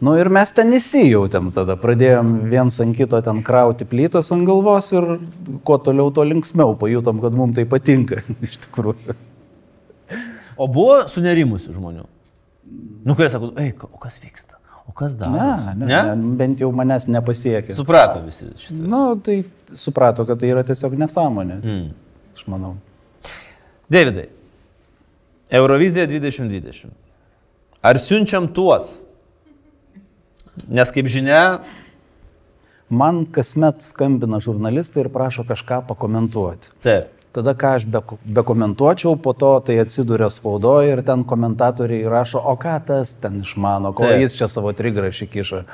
Nu 0.00 0.12
ir 0.20 0.28
mes 0.28 0.50
ten 0.52 0.74
įsijautėm 0.76 1.48
tada, 1.54 1.78
pradėjom 1.80 2.34
viens 2.50 2.74
ant 2.84 2.96
kito 2.98 3.16
ten 3.24 3.38
krauti 3.44 3.86
plytas 3.88 4.28
ant 4.34 4.44
galvos 4.48 4.90
ir 4.92 5.06
kuo 5.64 5.78
toliau, 5.80 6.10
tuo 6.12 6.26
linksmiau 6.28 6.74
pajutom, 6.76 7.22
kad 7.22 7.36
mums 7.36 7.56
tai 7.56 7.64
patinka 7.70 8.20
iš 8.46 8.58
tikrųjų. 8.66 9.16
O 10.56 10.68
buvo 10.72 11.00
sunerimusių 11.12 11.72
žmonių. 11.76 12.04
Nu, 13.06 13.14
kurie 13.14 13.30
sako, 13.32 13.54
ei, 13.62 13.72
o 13.72 14.00
kas 14.02 14.18
vyksta? 14.20 14.60
O 14.86 14.92
kas 14.96 15.16
daro? 15.18 15.32
Ne, 15.32 15.72
ne, 15.80 15.88
ne? 15.88 16.02
ne, 16.12 16.34
bent 16.38 16.60
jau 16.60 16.68
manęs 16.76 17.08
nepasiekė. 17.10 17.74
Suprato 17.76 18.20
visi 18.24 18.50
šitą. 18.52 18.76
Na, 18.82 19.00
nu, 19.14 19.16
tai 19.22 19.40
suprato, 19.72 20.26
kad 20.28 20.40
tai 20.42 20.52
yra 20.52 20.64
tiesiog 20.66 20.96
nesąmonė. 21.00 21.58
Mm. 21.62 21.88
Aš 22.36 22.44
manau. 22.52 22.74
Davidai, 23.92 24.28
Eurovizija 25.56 26.04
2020. 26.10 26.92
Ar 27.86 28.00
siunčiam 28.02 28.48
tuos? 28.52 28.96
Nes 30.68 30.92
kaip 30.94 31.10
žinia, 31.12 31.42
Man 32.88 33.24
kasmet 33.34 33.82
skambina 33.82 34.38
žurnalistai 34.40 35.02
ir 35.02 35.08
prašo 35.10 35.42
kažką 35.44 35.80
pakomentuoti. 35.88 36.70
Taip. 36.86 37.10
Tada 37.34 37.52
ką 37.58 37.74
aš 37.76 37.84
be, 37.90 38.00
bekomentuočiau, 38.38 39.18
po 39.20 39.34
to 39.36 39.50
tai 39.66 39.74
atsiduria 39.82 40.30
spaudoje 40.32 40.94
ir 40.94 41.02
ten 41.04 41.24
komentatoriai 41.26 42.06
rašo, 42.08 42.38
o 42.38 42.54
ką 42.56 42.78
tas 42.86 43.12
ten 43.20 43.42
išmano, 43.42 43.92
ko 43.92 44.06
Taip. 44.06 44.22
jis 44.22 44.38
čia 44.38 44.48
savo 44.48 44.72
trigrašį 44.72 45.28
kiša. 45.34 45.64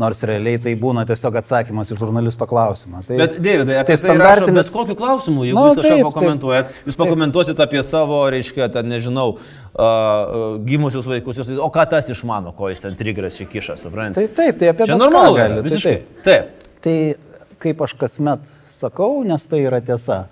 Nors 0.00 0.22
realiai 0.24 0.56
tai 0.62 0.72
būna 0.80 1.02
tiesiog 1.06 1.34
atsakymas 1.42 1.90
į 1.92 1.96
žurnalisto 2.00 2.46
klausimą. 2.48 3.02
Tai, 3.06 3.16
Bet, 3.20 3.34
Davidai, 3.44 3.76
apie 3.82 3.92
tai 3.92 3.96
tai 3.96 3.96
standartinis... 4.00 4.70
Bet 4.70 4.78
kokiu 4.78 4.96
klausimu, 4.96 5.44
jeigu 5.44 5.58
Nu, 5.58 5.64
jūs 5.68 5.76
kažką 5.76 5.88
taip, 5.88 5.98
taip. 6.00 6.06
pakomentuojat, 6.14 6.70
jūs 6.88 6.96
pakomentuosit 6.98 7.60
apie 7.60 7.82
savo, 7.84 8.22
reiškia, 8.32 8.70
ten, 8.72 8.88
nežinau, 8.88 9.26
uh, 9.36 10.56
gimusius 10.66 11.06
vaikus, 11.10 11.42
jūs, 11.42 11.52
o 11.60 11.68
ką 11.74 11.84
tas 11.92 12.08
išmano, 12.12 12.54
ko 12.56 12.70
jis 12.72 12.84
ten 12.86 12.96
trigras 12.98 13.36
įkiša, 13.44 13.76
suprantate? 13.80 14.26
Tai 14.32 14.36
taip, 14.40 14.58
tai 14.62 14.70
apie 14.72 14.86
Čia 14.88 14.94
bet 14.96 14.98
ką 14.98 15.02
normalu, 15.04 15.36
gali, 15.38 15.58
tai 15.60 15.66
visiškai. 15.68 15.94
taip. 16.24 16.24
Taip. 16.24 16.70
Tai 16.82 16.96
kaip 17.62 17.82
aš 17.86 17.94
kasmet 18.00 18.48
sakau, 18.72 19.20
nes 19.28 19.44
tai 19.46 19.60
yra 19.68 19.78
tiesa, 19.84 20.24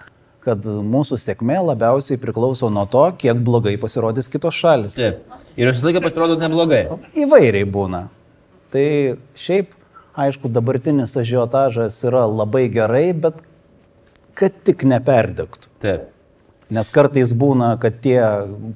kad 0.42 0.64
mūsų 0.64 1.18
sėkmė 1.20 1.58
labiausiai 1.68 2.18
priklauso 2.18 2.70
nuo 2.72 2.86
to, 2.90 3.04
kiek 3.20 3.38
blogai 3.44 3.76
pasirodys 3.78 4.30
kitos 4.32 4.56
šalis. 4.56 4.96
Taip. 4.96 5.20
Ir 5.60 5.68
jūs 5.68 5.76
visą 5.78 5.90
laiką 5.90 6.00
pasirodot 6.08 6.40
neblogai. 6.40 6.86
Įvairiai 7.20 7.68
būna. 7.68 8.06
Tai 8.70 8.86
šiaip, 9.38 9.74
aišku, 10.20 10.50
dabartinis 10.52 11.16
ažiotažas 11.18 11.98
yra 12.06 12.26
labai 12.30 12.68
gerai, 12.72 13.10
bet 13.16 13.40
kad 14.38 14.56
tik 14.66 14.86
neperdegtų. 14.88 15.70
Taip. 15.82 16.08
Nes 16.70 16.90
kartais 16.94 17.32
būna, 17.34 17.74
kad 17.82 17.98
tie, 18.04 18.20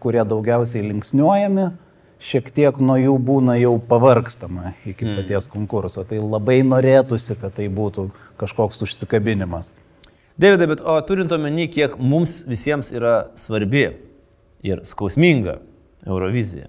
kurie 0.03 0.25
daugiausiai 0.27 0.83
linksniuojami, 0.89 1.69
šiek 2.25 2.51
tiek 2.57 2.79
nuo 2.83 2.97
jų 2.99 3.15
būna 3.23 3.55
jau 3.61 3.77
pavargstama 3.79 4.75
iki 4.83 5.07
mm. 5.07 5.15
paties 5.21 5.49
konkurso. 5.53 6.03
Tai 6.09 6.19
labai 6.25 6.59
norėtųsi, 6.67 7.37
kad 7.39 7.55
tai 7.59 7.69
būtų 7.71 8.09
kažkoks 8.41 8.83
užsikabinimas. 8.87 9.71
Davidai, 10.41 10.73
bet 10.73 10.83
o 10.83 10.97
turint 11.07 11.31
omeny, 11.35 11.69
kiek 11.71 11.95
mums 12.03 12.41
visiems 12.49 12.91
yra 12.91 13.29
svarbi 13.39 13.87
ir 14.67 14.83
skausminga 14.89 15.61
Eurovizija. 16.09 16.67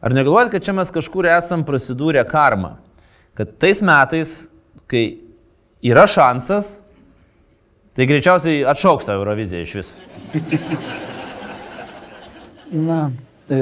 Ar 0.00 0.12
negalvojat, 0.12 0.50
kad 0.52 0.64
čia 0.64 0.74
mes 0.76 0.90
kažkur 0.92 1.28
esam 1.30 1.64
prasidūrę 1.66 2.24
karmą? 2.28 2.76
Kad 3.36 3.56
tais 3.60 3.80
metais, 3.84 4.34
kai 4.90 5.04
yra 5.84 6.06
šansas, 6.08 6.76
tai 7.96 8.08
greičiausiai 8.08 8.64
atšauks 8.68 9.08
tą 9.08 9.16
Euroviziją 9.16 9.64
iš 9.64 9.74
vis. 9.78 9.92
Na, 12.70 13.10
e, 13.48 13.60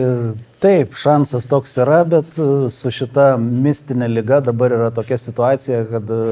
taip, 0.64 0.94
šansas 0.98 1.46
toks 1.50 1.76
yra, 1.84 2.02
bet 2.08 2.38
e, 2.40 2.50
su 2.72 2.92
šita 2.94 3.34
mistinė 3.38 4.08
lyga 4.10 4.40
dabar 4.44 4.74
yra 4.74 4.90
tokia 4.94 5.18
situacija, 5.20 5.84
kad 5.90 6.14
e, 6.14 6.22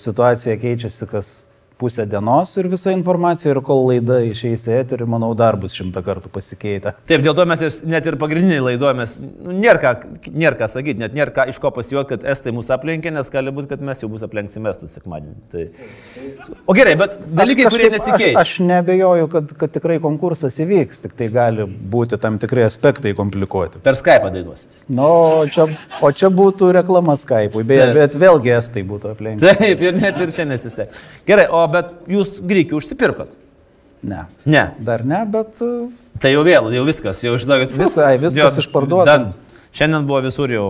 situacija 0.00 0.56
keičiasi 0.60 1.08
kas 1.10 1.34
pusę 1.84 2.06
dienos 2.08 2.56
ir 2.60 2.70
visa 2.72 2.92
informacija 2.96 3.52
ir 3.52 3.60
kol 3.66 3.84
laida 3.90 4.22
išeis 4.24 4.64
į 4.72 4.78
eterį, 4.80 5.06
manau, 5.14 5.30
dar 5.36 5.58
bus 5.60 5.76
šimtą 5.76 6.00
kartų 6.06 6.32
pasikeitę. 6.32 6.94
Taip, 7.10 7.20
dėl 7.26 7.36
to 7.36 7.44
mes 7.50 7.60
ir, 7.68 7.76
net 7.92 8.08
ir 8.08 8.16
pagrindiniai 8.20 8.62
laidojomės, 8.70 9.16
nu, 9.20 9.52
nėra 9.60 9.80
ką, 9.82 9.92
nėra 10.32 10.56
ką 10.62 10.70
sakyti, 10.78 11.02
net 11.04 11.12
nėra 11.16 11.34
ką 11.36 11.46
iš 11.52 11.60
ko 11.62 11.70
pasijuokti, 11.76 12.14
kad 12.16 12.24
estai 12.32 12.54
mūsų 12.56 12.72
aplenkė, 12.78 13.12
nes 13.14 13.28
gali 13.34 13.52
būti, 13.54 13.68
kad 13.74 13.84
mes 13.84 14.00
jau 14.00 14.08
bus 14.12 14.24
aplenksim 14.24 14.64
estų 14.72 14.88
sekmadienį. 14.94 15.36
Tai... 15.52 15.66
O 16.66 16.76
gerai, 16.76 16.94
bet 17.00 17.18
dalykai, 17.36 17.66
Aš 17.68 17.74
kurie 17.76 17.90
kažkaip- 17.90 17.98
nesikeičia. 17.98 18.40
Aš, 18.40 18.54
aš 18.54 18.64
nebejoju, 18.70 19.28
kad, 19.32 19.52
kad 19.60 19.74
tikrai 19.76 19.98
konkursas 20.02 20.56
įvyks, 20.64 21.02
tik 21.04 21.16
tai 21.18 21.28
gali 21.34 21.66
būti 21.68 22.18
tam 22.22 22.38
tikrai 22.42 22.64
aspektai 22.68 23.12
komplikuoti. 23.18 23.82
Per 23.84 23.98
Skype 24.00 24.30
dainuosim. 24.34 24.70
Nu, 24.96 25.08
o 25.42 25.44
čia, 25.50 25.66
o 26.00 26.10
čia 26.14 26.30
būtų 26.32 26.70
reklama 26.78 27.16
Skype'ui, 27.20 27.66
Taip. 27.68 27.94
bet 27.98 28.16
vėlgi 28.20 28.54
estai 28.56 28.84
būtų 28.88 29.12
aplenkę. 29.14 29.54
Taip, 29.60 29.84
ir 29.84 29.98
net 30.00 30.20
ir 30.24 30.32
čia 30.36 30.46
nesisek. 30.48 30.94
Gerai, 31.28 31.46
o 31.52 31.60
bet 31.74 31.92
jūs 32.10 32.38
grikių 32.44 32.78
užsipirkot? 32.80 33.34
Ne. 34.04 34.24
Ne. 34.44 34.64
Dar 34.84 35.04
ne, 35.08 35.22
bet 35.32 35.60
uh, 35.64 35.86
Tai 36.20 36.30
jau 36.32 36.42
vėl, 36.46 36.68
jau 36.76 36.84
viskas, 36.86 37.22
jau 37.24 37.34
žinokit. 37.40 37.72
Vis- 37.76 37.96
ai, 38.00 38.16
viskas 38.24 38.60
išparduota. 38.62 39.32
Šiandien 39.74 40.04
buvo 40.06 40.20
visur 40.24 40.52
jau. 40.52 40.66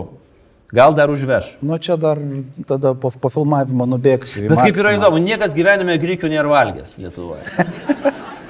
Gal 0.75 0.95
dar 0.97 1.11
užveš. 1.13 1.53
nu, 1.63 1.77
čia 1.79 1.95
dar 2.01 2.19
tada 2.67 2.95
po, 2.99 3.13
po 3.13 3.31
filmavimo 3.31 3.87
nubėgsiu. 3.87 4.49
Bet 4.51 4.59
kaip 4.59 4.81
yra 4.83 4.97
įdomu, 4.97 5.21
niekas 5.23 5.55
gyvenime 5.55 5.95
grikių 6.03 6.31
nėra 6.33 6.51
valgęs 6.51 6.97
Lietuvoje. 6.99 7.45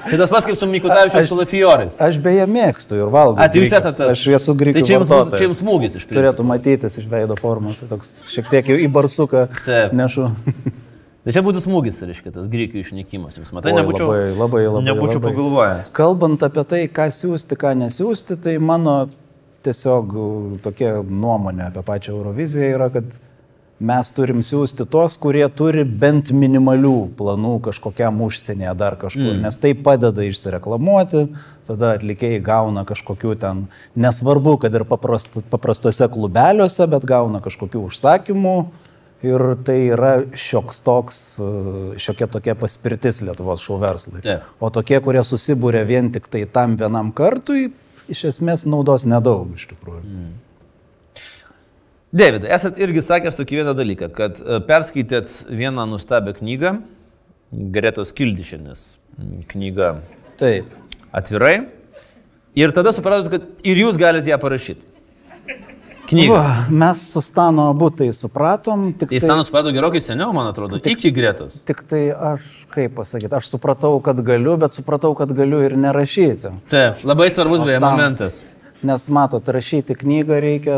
Čia 0.05 0.19
tas 0.21 0.29
pats 0.29 0.45
kaip 0.45 0.57
su 0.57 0.67
Mikutavičius 0.69 1.23
Aš- 1.23 1.31
kalafiorais. 1.33 1.93
Aš 2.01 2.17
beje 2.21 2.45
mėgstu 2.49 2.97
ir 2.99 3.09
valgau. 3.13 3.41
A, 3.41 3.47
tai 3.49 3.63
esate 3.65 4.09
Aš 4.13 4.21
esu 4.37 4.53
grįžęs. 4.57 4.77
Tai 4.77 4.83
čia 4.85 4.99
jums, 4.99 5.13
čia 5.33 5.47
jums 5.47 5.59
smūgis 5.63 5.95
iš 5.97 6.05
Turėtų 6.05 6.43
principo. 6.43 6.47
matytis 6.51 6.97
iš 7.01 7.07
veido 7.09 7.37
formos, 7.39 7.81
toks 7.89 8.11
šiek 8.29 8.49
tiek 8.53 8.69
į 8.85 8.89
barsuką 8.93 9.47
Taip. 9.65 9.95
nešu. 9.97 10.29
Tai 11.25 11.33
čia 11.33 11.41
būtų 11.41 11.61
smūgis, 11.63 12.03
reiškia, 12.05 12.31
tas 12.35 12.49
grikių 12.51 12.83
išnykimas. 12.83 13.39
Jūs 13.39 13.49
matai, 13.55 13.71
Oi, 13.73 13.79
nebūčiau, 13.79 14.09
labai, 14.11 14.25
labai, 14.37 14.59
labai, 14.69 14.83
nebūčiau 14.85 15.17
labai. 15.17 15.31
pagalvojęs. 15.31 15.87
Kalbant 15.97 16.45
apie 16.45 16.65
tai, 16.69 16.81
ką 16.85 17.07
siūsti, 17.17 17.57
ką 17.57 17.71
nesiūsti, 17.79 18.37
tai 18.45 18.59
mano 18.61 18.97
tiesiog 19.65 20.13
tokia 20.61 20.99
nuomonė 21.01 21.71
apie 21.71 21.81
pačią 21.87 22.13
Euroviziją 22.13 22.69
yra, 22.75 22.91
kad 22.93 23.17
mes 23.89 24.11
turim 24.15 24.39
siūsti 24.45 24.85
tuos, 24.87 25.17
kurie 25.19 25.43
turi 25.51 25.83
bent 25.83 26.29
minimalių 26.31 26.95
planų 27.17 27.57
kažkokiam 27.65 28.21
užsienyje 28.23 28.71
dar 28.79 28.95
kažkur, 29.01 29.33
mm. 29.33 29.43
nes 29.43 29.59
tai 29.59 29.73
padeda 29.75 30.23
išsireklamuoti, 30.23 31.25
tada 31.67 31.95
atlikėjai 31.97 32.39
gauna 32.45 32.85
kažkokių 32.87 33.35
ten, 33.41 33.65
nesvarbu, 33.99 34.59
kad 34.63 34.77
ir 34.77 34.85
paprast, 34.87 35.41
paprastose 35.51 36.07
klubeliuose, 36.13 36.87
bet 36.91 37.07
gauna 37.09 37.41
kažkokių 37.43 37.87
užsakymų. 37.89 38.59
Ir 39.25 39.41
tai 39.65 39.77
yra 39.95 40.11
šioks 40.37 40.81
toks, 40.85 41.19
uh, 41.41 41.95
šiokia 42.01 42.27
tokia 42.29 42.55
paspirtis 42.59 43.23
Lietuvos 43.25 43.63
šou 43.63 43.79
verslui. 43.81 44.21
Taip. 44.25 44.45
O 44.61 44.69
tokie, 44.73 44.99
kurie 45.01 45.23
susibūrė 45.25 45.85
vien 45.87 46.11
tik 46.13 46.27
tai 46.29 46.43
tam 46.45 46.75
vienam 46.79 47.09
kartui, 47.15 47.71
iš 48.11 48.25
esmės 48.31 48.67
naudos 48.69 49.07
nedaug 49.09 49.55
iš 49.57 49.69
tikrųjų. 49.71 50.03
Mm. 50.05 50.33
Davidai, 52.15 52.51
esat 52.55 52.77
irgi 52.79 53.01
sakęs 53.03 53.35
tokį 53.35 53.57
vieną 53.59 53.73
dalyką, 53.75 54.07
kad 54.15 54.37
e, 54.39 54.59
perskaitėt 54.63 55.33
vieną 55.51 55.83
nuostabią 55.89 56.35
knygą, 56.37 56.77
Gretos 57.75 58.13
Kildišinės 58.15 58.83
knygą 59.51 59.89
Taip. 60.39 60.69
atvirai, 61.15 61.57
ir 62.55 62.71
tada 62.75 62.93
supratot, 62.95 63.27
kad 63.33 63.67
ir 63.67 63.81
jūs 63.83 63.99
galite 63.99 64.31
ją 64.31 64.39
parašyti. 64.39 64.94
Knygą. 66.09 66.33
Va, 66.33 66.65
mes 66.69 67.01
su 67.11 67.21
Stano 67.25 67.69
abu 67.71 67.89
tai 67.89 68.11
supratom, 68.13 68.91
tik 68.93 69.09
Tai 69.09 69.21
Stanas 69.23 69.47
suprato 69.49 69.71
gerokai 69.73 70.01
seniau, 70.05 70.33
man 70.35 70.49
atrodo, 70.51 70.77
iki 70.77 71.11
Gretos. 71.15 71.55
tik 71.65 71.81
tai 71.89 72.03
aš, 72.13 72.45
kaip 72.73 72.93
pasakyti, 72.97 73.33
aš 73.35 73.49
supratau, 73.55 73.97
kad 74.05 74.19
galiu, 74.25 74.57
bet 74.61 74.77
supratau, 74.77 75.15
kad 75.17 75.33
galiu 75.33 75.63
ir 75.65 75.77
nerašyti. 75.79 76.53
Taip, 76.69 77.01
labai 77.07 77.31
svarbus 77.33 77.65
beje 77.65 77.79
momentas. 77.81 78.43
Nes 78.85 79.07
matot, 79.09 79.49
rašyti 79.49 79.95
knygą 79.97 80.39
reikia 80.43 80.77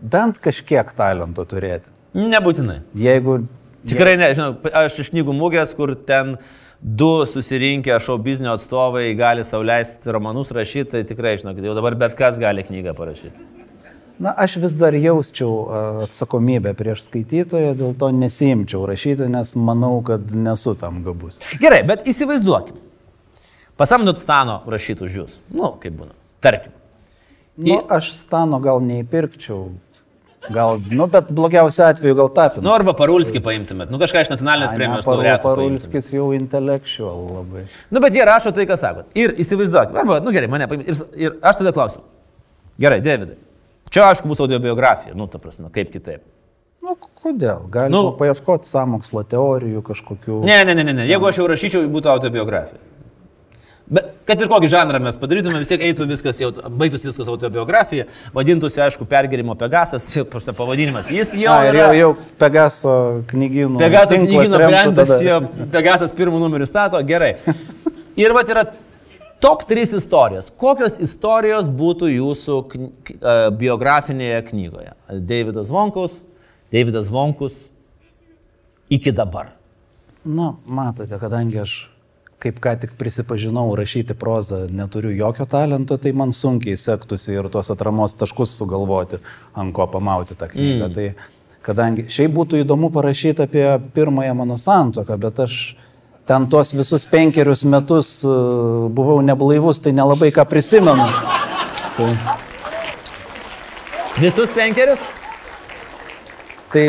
bent 0.00 0.40
kažkiek 0.42 0.90
talento 0.96 1.44
turėti. 1.46 1.92
Nebūtinai. 2.16 2.80
Jeigu... 2.98 3.44
Tikrai 3.86 4.16
ne, 4.20 4.32
žinau, 4.36 4.56
aš 4.76 4.98
iš 5.04 5.12
knygų 5.14 5.32
mūgės, 5.36 5.70
kur 5.78 5.94
ten 5.94 6.34
du 6.80 7.24
susirinkę 7.28 7.96
šou 8.00 8.18
biznio 8.20 8.52
atstovai 8.56 9.06
gali 9.16 9.44
sauliaisti 9.44 10.12
romanus 10.12 10.50
rašyti, 10.56 10.90
tai 10.96 11.04
tikrai 11.08 11.36
žinau, 11.40 11.54
kad 11.56 11.64
jau 11.64 11.76
dabar 11.76 11.96
bet 12.02 12.16
kas 12.18 12.40
gali 12.40 12.64
knygą 12.66 12.96
parašyti. 12.98 13.48
Na, 14.20 14.34
aš 14.36 14.58
vis 14.60 14.74
dar 14.76 14.92
jausčiau 14.92 15.52
atsakomybę 16.04 16.74
prieš 16.76 17.06
skaitytoją, 17.06 17.72
dėl 17.78 17.94
to 17.96 18.10
nesimčiau 18.12 18.84
rašyti, 18.88 19.30
nes 19.32 19.54
manau, 19.56 19.94
kad 20.04 20.34
nesu 20.36 20.74
tam 20.76 21.00
gabus. 21.06 21.38
Gerai, 21.62 21.80
bet 21.88 22.04
įsivaizduokim. 22.10 22.76
Pasamdot 23.80 24.20
Stano 24.20 24.58
rašyti 24.68 25.06
už 25.06 25.16
jūs. 25.22 25.38
Nu, 25.56 25.72
kaip 25.80 25.96
būna. 25.96 26.12
Tarkim. 26.44 26.74
Nu, 27.56 27.80
aš 27.88 28.12
Stano 28.12 28.60
gal 28.60 28.84
neįpirkčiau. 28.84 29.70
Gal, 30.52 30.78
nu, 30.92 31.04
bet 31.12 31.32
blogiausiu 31.36 31.86
atveju 31.88 32.16
gal 32.16 32.30
tapinu. 32.36 32.64
Nu, 32.68 32.72
arba 32.76 32.92
Parulskį 32.96 33.40
paimtumėt. 33.44 33.90
Nu, 33.92 33.98
kažką 34.00 34.26
iš 34.26 34.30
nacionalinės 34.32 34.72
premijos 34.76 35.08
laureatų. 35.08 35.44
paimtumėt. 35.44 35.80
Parulskis 35.88 36.12
jau 36.12 36.30
intellectual 36.36 37.26
labai. 37.40 37.66
Nu, 37.92 38.00
bet 38.04 38.16
jie 38.16 38.24
rašo 38.28 38.52
tai, 38.56 38.64
ką 38.68 38.76
sakot. 38.80 39.08
Ir 39.16 39.32
įsivaizduokit. 39.40 39.96
Arba, 40.00 40.20
nu 40.24 40.32
gerai, 40.36 40.48
mane 40.52 40.68
paimti. 40.68 40.92
Ir, 40.92 41.04
ir 41.20 41.36
aš 41.44 41.60
tada 41.60 41.72
klausiu. 41.76 42.04
Gerai, 42.80 43.00
Davidai. 43.04 43.36
Čia, 43.90 44.04
aišku, 44.10 44.28
bus 44.30 44.40
autobiografija. 44.40 45.14
Nu, 45.18 45.26
ta 45.26 45.38
prasme, 45.42 45.70
kaip 45.74 45.90
kitaip. 45.90 46.22
Nu, 46.82 46.94
kodėl? 47.22 47.66
Galima 47.70 47.90
Nu- 47.96 48.12
paieškoti 48.16 48.68
samokslo 48.70 49.24
teorijų 49.26 49.82
kažkokių. 49.82 50.44
Ne, 50.46 50.62
ne, 50.64 50.74
ne, 50.74 50.84
ne, 50.86 50.92
ne. 51.02 51.06
Jeigu 51.10 51.26
aš 51.28 51.42
jau 51.42 51.48
rašyčiau, 51.50 51.82
būtų 51.90 52.08
autobiografija. 52.14 52.78
Bet 53.90 54.06
kad 54.24 54.38
ir 54.38 54.46
kokį 54.46 54.68
žanrą 54.70 55.00
mes 55.02 55.16
padarytume, 55.18 55.58
vis 55.58 55.66
tiek 55.66 55.82
eitų 55.82 56.04
viskas, 56.06 56.38
jau, 56.38 56.52
baigtųsi 56.54 57.08
viskas 57.10 57.26
autobiografija, 57.26 58.04
vadintųsi, 58.32 58.78
aišku, 58.84 59.02
pergerimo 59.10 59.56
Pegasas, 59.58 60.06
prasme, 60.30 60.54
pavadinimas. 60.54 61.10
Jis 61.10 61.32
jau 61.34 61.50
A, 61.56 61.64
yra. 61.66 61.88
jau, 61.90 61.96
jau 61.98 62.10
Pegaso 62.38 62.92
knygynų. 63.32 63.80
Pegaso 63.82 64.14
remtų 64.14 64.60
brendas, 64.62 65.10
tada. 65.10 65.26
jo 65.26 65.66
Pegasas 65.74 66.14
pirmų 66.14 66.38
numerių 66.44 66.70
stato, 66.70 67.02
gerai. 67.02 67.32
Ir 68.22 68.30
va 68.36 68.44
yra 68.46 68.62
top 69.40 69.64
3 69.68 69.96
istorijos. 69.98 70.50
Kokios 70.56 70.98
istorijos 71.02 71.68
būtų 71.68 72.10
jūsų 72.14 72.58
kny- 72.72 72.90
e, 73.16 73.36
biografinėje 73.60 74.42
knygoje? 74.50 74.92
Davidas 75.10 75.70
Vonkus, 75.72 76.20
Davidas 76.72 77.08
Vonkus 77.10 77.68
iki 78.90 79.12
dabar? 79.12 79.54
Na, 80.24 80.54
matote, 80.66 81.16
kadangi 81.18 81.62
aš 81.62 81.88
kaip 82.40 82.60
ką 82.62 82.72
tik 82.80 82.94
prisipažinau, 82.96 83.68
rašyti 83.76 84.16
prozą 84.16 84.64
neturiu 84.72 85.12
jokio 85.12 85.44
talento, 85.48 85.96
tai 86.00 86.12
man 86.16 86.32
sunkiai 86.32 86.78
sektųsi 86.80 87.36
ir 87.36 87.50
tuos 87.52 87.68
atramos 87.72 88.16
taškus 88.16 88.54
sugalvoti, 88.56 89.20
ant 89.54 89.74
ko 89.76 89.86
pamauti 89.92 90.36
tą 90.38 90.48
knygą. 90.48 90.88
Mm. 90.88 90.94
Tai 90.96 91.60
kadangi 91.66 92.06
šiaip 92.08 92.32
būtų 92.36 92.62
įdomu 92.64 92.90
parašyti 92.94 93.44
apie 93.44 93.66
pirmąją 93.96 94.34
mano 94.38 94.56
santoką, 94.60 95.18
bet 95.20 95.42
aš 95.44 95.58
ten 96.28 96.48
tuos 96.50 96.74
visus 96.76 97.06
penkerius 97.10 97.64
metus 97.64 98.20
e, 98.24 98.34
buvau 98.96 99.20
neblaivus, 99.24 99.80
tai 99.84 99.94
nelabai 99.96 100.32
ką 100.34 100.44
prisimenu. 100.50 101.06
Tai... 101.96 102.10
Visus 104.20 104.52
penkerius? 104.54 105.02
tai 106.70 106.84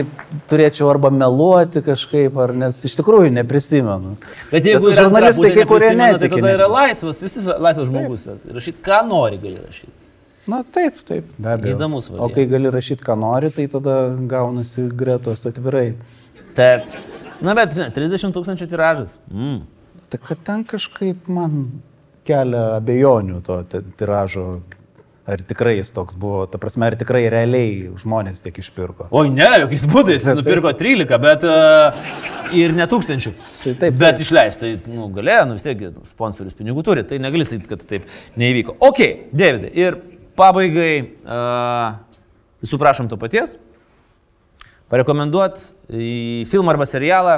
turėčiau 0.49 0.89
arba 0.91 1.09
meluoti 1.13 1.81
kažkaip, 1.85 2.35
ar 2.43 2.53
nes 2.57 2.77
iš 2.87 2.95
tikrųjų 2.99 3.31
neprisimenu. 3.33 4.13
Bet 4.51 4.67
jeigu 4.69 4.93
žurnalistai, 4.93 5.51
kai 5.55 5.65
kurie 5.69 5.91
ne, 5.97 6.11
tai 6.21 6.29
tada 6.31 6.53
yra 6.53 6.67
laisvas, 6.69 7.21
visi 7.23 7.41
laisvas 7.49 7.89
žmogus. 7.89 8.27
Rašyti, 8.45 8.81
ką 8.85 9.01
nori, 9.09 9.41
gali 9.41 9.57
rašyti. 9.57 9.93
Na 10.49 10.63
taip, 10.65 10.97
taip, 11.05 11.25
be 11.37 11.53
abejo. 11.53 11.77
Įdomus 11.77 12.09
variantas. 12.09 12.25
O 12.25 12.35
kai 12.35 12.45
gali 12.49 12.73
rašyti, 12.73 13.05
ką 13.05 13.17
nori, 13.21 13.51
tai 13.53 13.67
tada 13.71 13.97
gaunasi 14.29 14.87
gretos 15.01 15.45
atvirai. 15.49 15.87
Taip. 16.57 16.85
Na 17.41 17.55
bet, 17.57 17.73
žinai, 17.77 17.93
30 17.95 18.35
tūkstančių 18.35 18.67
tiražas. 18.69 19.17
Mm. 19.31 19.63
Tai 20.11 20.19
kad 20.27 20.43
ten 20.45 20.65
kažkaip 20.67 21.29
man 21.31 21.63
kelia 22.27 22.75
abejonių 22.77 23.41
to 23.45 23.63
tiražo 23.99 24.45
Ar 25.31 25.37
tikrai 25.45 25.75
jis 25.77 25.91
toks 25.93 26.15
buvo, 26.17 26.47
ta 26.49 26.57
prasme, 26.57 26.87
ar 26.89 26.95
tikrai 26.97 27.27
realiai 27.29 27.91
žmonės 28.01 28.41
tiek 28.41 28.55
išpirko? 28.57 29.05
Oi, 29.13 29.29
ne, 29.29 29.45
jokiais 29.61 29.83
būdais, 29.87 30.25
jis 30.25 30.39
nupirko 30.39 30.71
13, 30.75 31.19
bet 31.21 31.45
uh, 31.45 32.15
ir 32.57 32.73
ne 32.73 32.87
tūkstančių. 32.89 33.33
Tai 33.61 33.73
taip, 33.83 33.99
bet 34.01 34.17
taip. 34.17 34.23
išleisti, 34.25 34.71
tai, 34.81 34.95
nu, 34.95 35.11
galėjo, 35.13 35.43
nu 35.45 35.59
vis 35.59 35.67
tiek 35.67 35.83
sponsorius 36.09 36.57
pinigų 36.57 36.81
turi, 36.87 37.05
tai 37.05 37.21
negali 37.21 37.45
sakyti, 37.45 37.69
kad 37.69 37.85
taip 37.87 38.09
neįvyko. 38.41 38.79
Ok, 38.89 39.03
Davidai, 39.29 39.69
ir 39.77 39.99
pabaigai, 40.41 40.91
uh, 41.21 42.25
visų 42.65 42.81
prašom 42.81 43.11
to 43.13 43.21
paties, 43.21 43.59
parekomenduot 44.91 45.61
į 45.91 46.45
filmą 46.51 46.75
arba 46.75 46.87
serialą, 46.89 47.35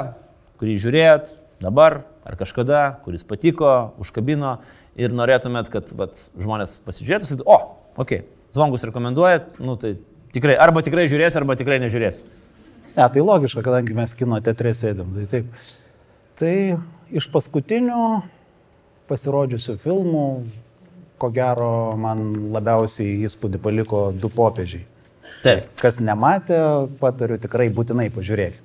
kurį 0.60 0.78
žiūrėjot 0.82 1.34
dabar 1.62 2.02
ar 2.24 2.38
kažkada, 2.40 2.84
kuris 3.04 3.24
patiko, 3.26 3.94
užkabino 4.02 4.56
ir 4.98 5.14
norėtumėt, 5.14 5.70
kad 5.72 5.90
vat, 5.98 6.26
žmonės 6.40 6.78
pasižiūrėtų, 6.86 7.28
sakytų, 7.28 7.46
o, 7.46 7.58
okei, 7.96 8.22
okay, 8.24 8.50
zvongus 8.54 8.86
rekomenduojat, 8.88 9.58
nu 9.62 9.76
tai 9.80 9.96
tikrai, 10.34 10.56
arba 10.60 10.82
tikrai 10.86 11.06
žiūrės, 11.10 11.36
arba 11.38 11.56
tikrai 11.58 11.80
nežiūrės. 11.82 12.22
Ne, 12.94 13.06
tai 13.10 13.22
logiška, 13.22 13.64
kadangi 13.66 13.96
mes 13.96 14.14
kino 14.14 14.38
teatre 14.44 14.70
sėdėm. 14.76 15.10
Tai 15.16 15.26
taip. 15.30 15.62
Tai 16.38 16.54
iš 17.14 17.26
paskutinių 17.34 18.04
pasirodžiusių 19.10 19.74
filmų, 19.82 20.26
ko 21.18 21.30
gero, 21.34 21.94
man 21.98 22.24
labiausiai 22.54 23.18
įspūdį 23.26 23.60
paliko 23.62 24.06
du 24.14 24.30
popiežiai. 24.32 24.86
Taip. 25.44 25.66
Kas 25.80 26.00
nematė, 26.00 26.56
patariu 27.00 27.36
tikrai 27.40 27.68
būtinai 27.74 28.08
pažiūrėkit. 28.14 28.62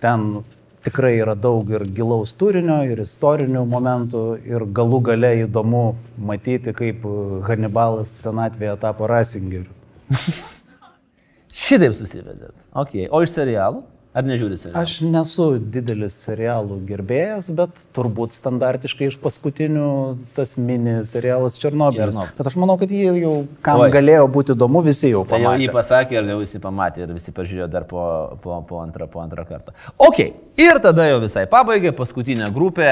Ten 0.00 0.42
tikrai 0.86 1.16
yra 1.18 1.34
daug 1.36 1.68
ir 1.72 1.84
gilaus 1.94 2.32
turinio, 2.38 2.78
ir 2.88 3.02
istorinių 3.02 3.64
momentų, 3.68 4.22
ir 4.48 4.64
galų 4.74 5.02
gale 5.10 5.32
įdomu 5.42 5.82
matyti, 6.30 6.72
kaip 6.76 7.04
Hannibalas 7.48 8.14
senatvėje 8.22 8.78
tapo 8.80 9.10
Rasingeriu. 9.10 9.74
Šitaip 11.68 11.96
susivedėt. 11.98 12.54
Okay. 12.72 13.08
O 13.10 13.20
iš 13.24 13.34
serialų? 13.34 13.82
Ar 14.16 14.24
nežiūri 14.24 14.56
serialų? 14.56 14.80
Aš 14.80 14.92
nesu 15.04 15.46
didelis 15.60 16.14
serialų 16.24 16.78
gerbėjas, 16.88 17.50
bet 17.54 17.82
turbūt 17.96 18.32
standartiškai 18.32 19.10
iš 19.10 19.18
paskutinių 19.20 19.90
tas 20.36 20.56
mini 20.56 21.02
serialas 21.08 21.58
Černobylis. 21.60 22.16
Černobylis. 22.16 22.38
Bet 22.38 22.48
aš 22.48 22.56
manau, 22.58 22.78
kad 22.80 22.94
jį 22.94 23.12
jau, 23.20 23.34
kam 23.64 23.84
Oi. 23.84 23.90
galėjo 23.92 24.24
būti 24.32 24.56
įdomu, 24.56 24.82
visi 24.86 25.12
jau 25.12 25.26
pamatė. 25.28 25.44
Tai 25.44 25.52
jau 25.60 25.66
jį 25.66 25.76
pasakė 25.76 26.18
ir 26.18 26.32
jau 26.32 26.38
visi 26.40 26.62
pamatė 26.64 27.04
ir 27.04 27.12
visi 27.18 27.36
pažiūrėjo 27.36 27.68
dar 27.74 27.84
po, 27.90 28.02
po, 28.42 28.62
po, 28.70 28.80
antrą, 28.80 29.10
po 29.12 29.20
antrą 29.20 29.44
kartą. 29.48 29.76
Ok, 30.00 30.24
ir 30.56 30.80
tada 30.82 31.06
jau 31.10 31.20
visai 31.22 31.44
pabaigai, 31.50 31.92
paskutinė 32.00 32.48
grupė 32.54 32.90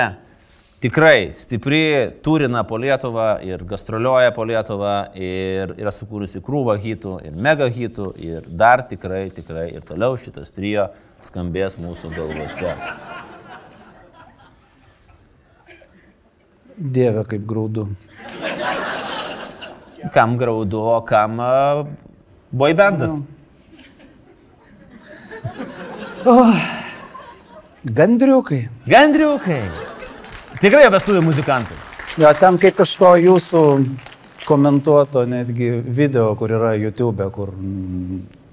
tikrai 0.81 1.33
stipri, 1.35 2.11
turina 2.23 2.63
po 2.65 2.79
Lietuvą 2.79 3.29
ir 3.45 3.65
gastrolioja 3.69 4.33
po 4.37 4.45
Lietuvą 4.45 4.95
ir 5.17 5.75
yra 5.79 5.93
sukūrusi 5.95 6.43
krūvą 6.45 6.77
hitų 6.83 7.17
ir 7.27 7.37
mega 7.37 7.69
hitų 7.73 8.13
ir 8.21 8.47
dar 8.47 8.85
tikrai, 8.89 9.29
tikrai 9.35 9.71
ir 9.75 9.87
toliau 9.87 10.19
šitas 10.21 10.53
trijo 10.55 10.91
skambės 11.25 11.79
mūsų 11.81 12.13
galvose. 12.17 12.75
Dieve, 16.77 17.25
kaip 17.25 17.47
graudu. 17.49 17.87
Kam 20.13 20.37
graudu, 20.37 20.83
o 20.93 21.01
kam 21.09 21.41
uh, 21.41 21.87
boybendas? 22.53 23.17
No. 23.17 23.33
Oh. 26.27 26.55
Gandriukai. 27.87 28.69
Gandriukai. 28.91 29.86
Tikrai 30.57 30.87
vestuvių 30.93 31.21
muzikantai. 31.27 31.77
Jo, 32.17 32.31
ten 32.39 32.57
kaip 32.61 32.79
iš 32.81 32.95
to 32.97 33.11
jūsų 33.21 33.63
komentuoto 34.47 35.27
netgi 35.29 35.69
video, 35.85 36.31
kur 36.39 36.55
yra 36.57 36.73
YouTube, 36.79 37.27
kur... 37.35 37.53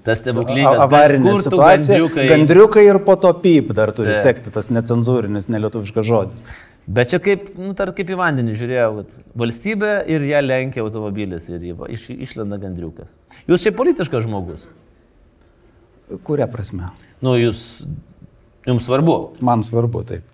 Tas 0.04 0.20
stebuklingas. 0.20 0.82
Avarinė 0.84 1.32
situacija. 1.40 1.96
Gandriukai. 1.96 2.24
gandriukai 2.28 2.82
ir 2.84 2.98
po 3.06 3.14
to 3.16 3.30
pyp 3.40 3.70
dar 3.76 3.94
turi 3.96 4.10
Taip. 4.12 4.20
sekti 4.20 4.52
tas 4.52 4.68
necenzūrinis, 4.68 5.48
nelietuviškas 5.48 6.04
žodis. 6.04 6.44
Bet 6.84 7.14
čia 7.14 7.22
kaip, 7.24 7.46
nu, 7.56 7.70
tar 7.78 7.94
kaip 7.96 8.12
į 8.12 8.18
vandenį 8.20 8.58
žiūrėjau, 8.60 8.90
kad 8.98 9.16
valstybė 9.40 9.94
ir 10.12 10.26
ją 10.28 10.44
lenkia 10.44 10.84
automobilis 10.84 11.48
ir 11.48 11.64
iš, 11.96 12.10
išlenda 12.12 12.60
gandriukas. 12.60 13.08
Jūs 13.48 13.64
šiaip 13.64 13.80
politiškas 13.80 14.28
žmogus. 14.28 14.68
Kuria 16.28 16.50
prasme? 16.52 16.92
Nu, 17.24 17.38
jūs, 17.40 17.64
jums 18.68 18.84
svarbu. 18.84 19.18
Man 19.40 19.64
svarbu, 19.64 20.04
taip 20.12 20.28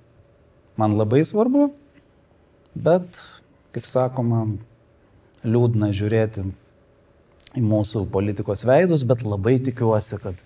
man 0.78 0.96
labai 0.98 1.24
svarbu, 1.26 1.70
bet, 2.74 3.22
kaip 3.74 3.88
sakoma, 3.88 4.44
liūdna 5.46 5.90
žiūrėti 5.96 6.44
į 7.58 7.64
mūsų 7.64 8.04
politikos 8.12 8.62
veidus, 8.68 9.04
bet 9.08 9.24
labai 9.26 9.56
tikiuosi, 9.64 10.20
kad 10.22 10.44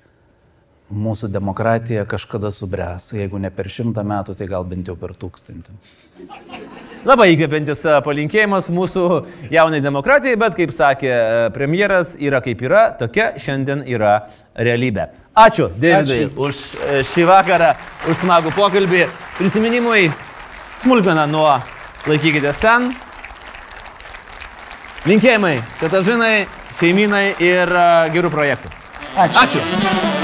mūsų 0.95 1.31
demokratija 1.33 2.05
kažkada 2.09 2.53
subręs. 2.55 3.13
Jeigu 3.17 3.41
ne 3.41 3.51
per 3.53 3.69
šimtą 3.73 4.05
metų, 4.07 4.37
tai 4.39 4.49
gal 4.51 4.67
bent 4.69 4.89
jau 4.89 4.97
per 5.01 5.17
tūkstantį. 5.19 5.77
Labai 7.05 7.35
įkvepiantis 7.35 7.83
palinkėjimas 8.05 8.71
mūsų 8.73 9.03
jaunai 9.53 9.83
demokratijai, 9.85 10.39
bet 10.41 10.57
kaip 10.57 10.73
sakė 10.73 11.13
premjeras, 11.53 12.15
yra 12.17 12.41
kaip 12.45 12.65
yra, 12.65 12.87
tokia 12.97 13.35
šiandien 13.41 13.85
yra 13.85 14.23
realybė. 14.57 15.11
Ačiū, 15.37 15.69
Dėdai, 15.83 16.31
už 16.41 16.63
šį 17.11 17.29
vakarą, 17.29 17.75
už 18.09 18.23
smagų 18.23 18.55
pokalbį. 18.57 19.05
Prisiminimui 19.37 20.09
smulkmeną 20.81 21.29
nuo 21.29 21.49
laikykitės 22.09 22.63
ten. 22.65 22.93
Linkėjimai, 25.05 25.59
Katažinai, 25.83 26.47
šeiminai 26.81 27.27
ir 27.45 27.79
gerų 28.17 28.33
projektų. 28.33 28.73
Ačiū. 29.15 29.43
Ačiū. 29.45 30.24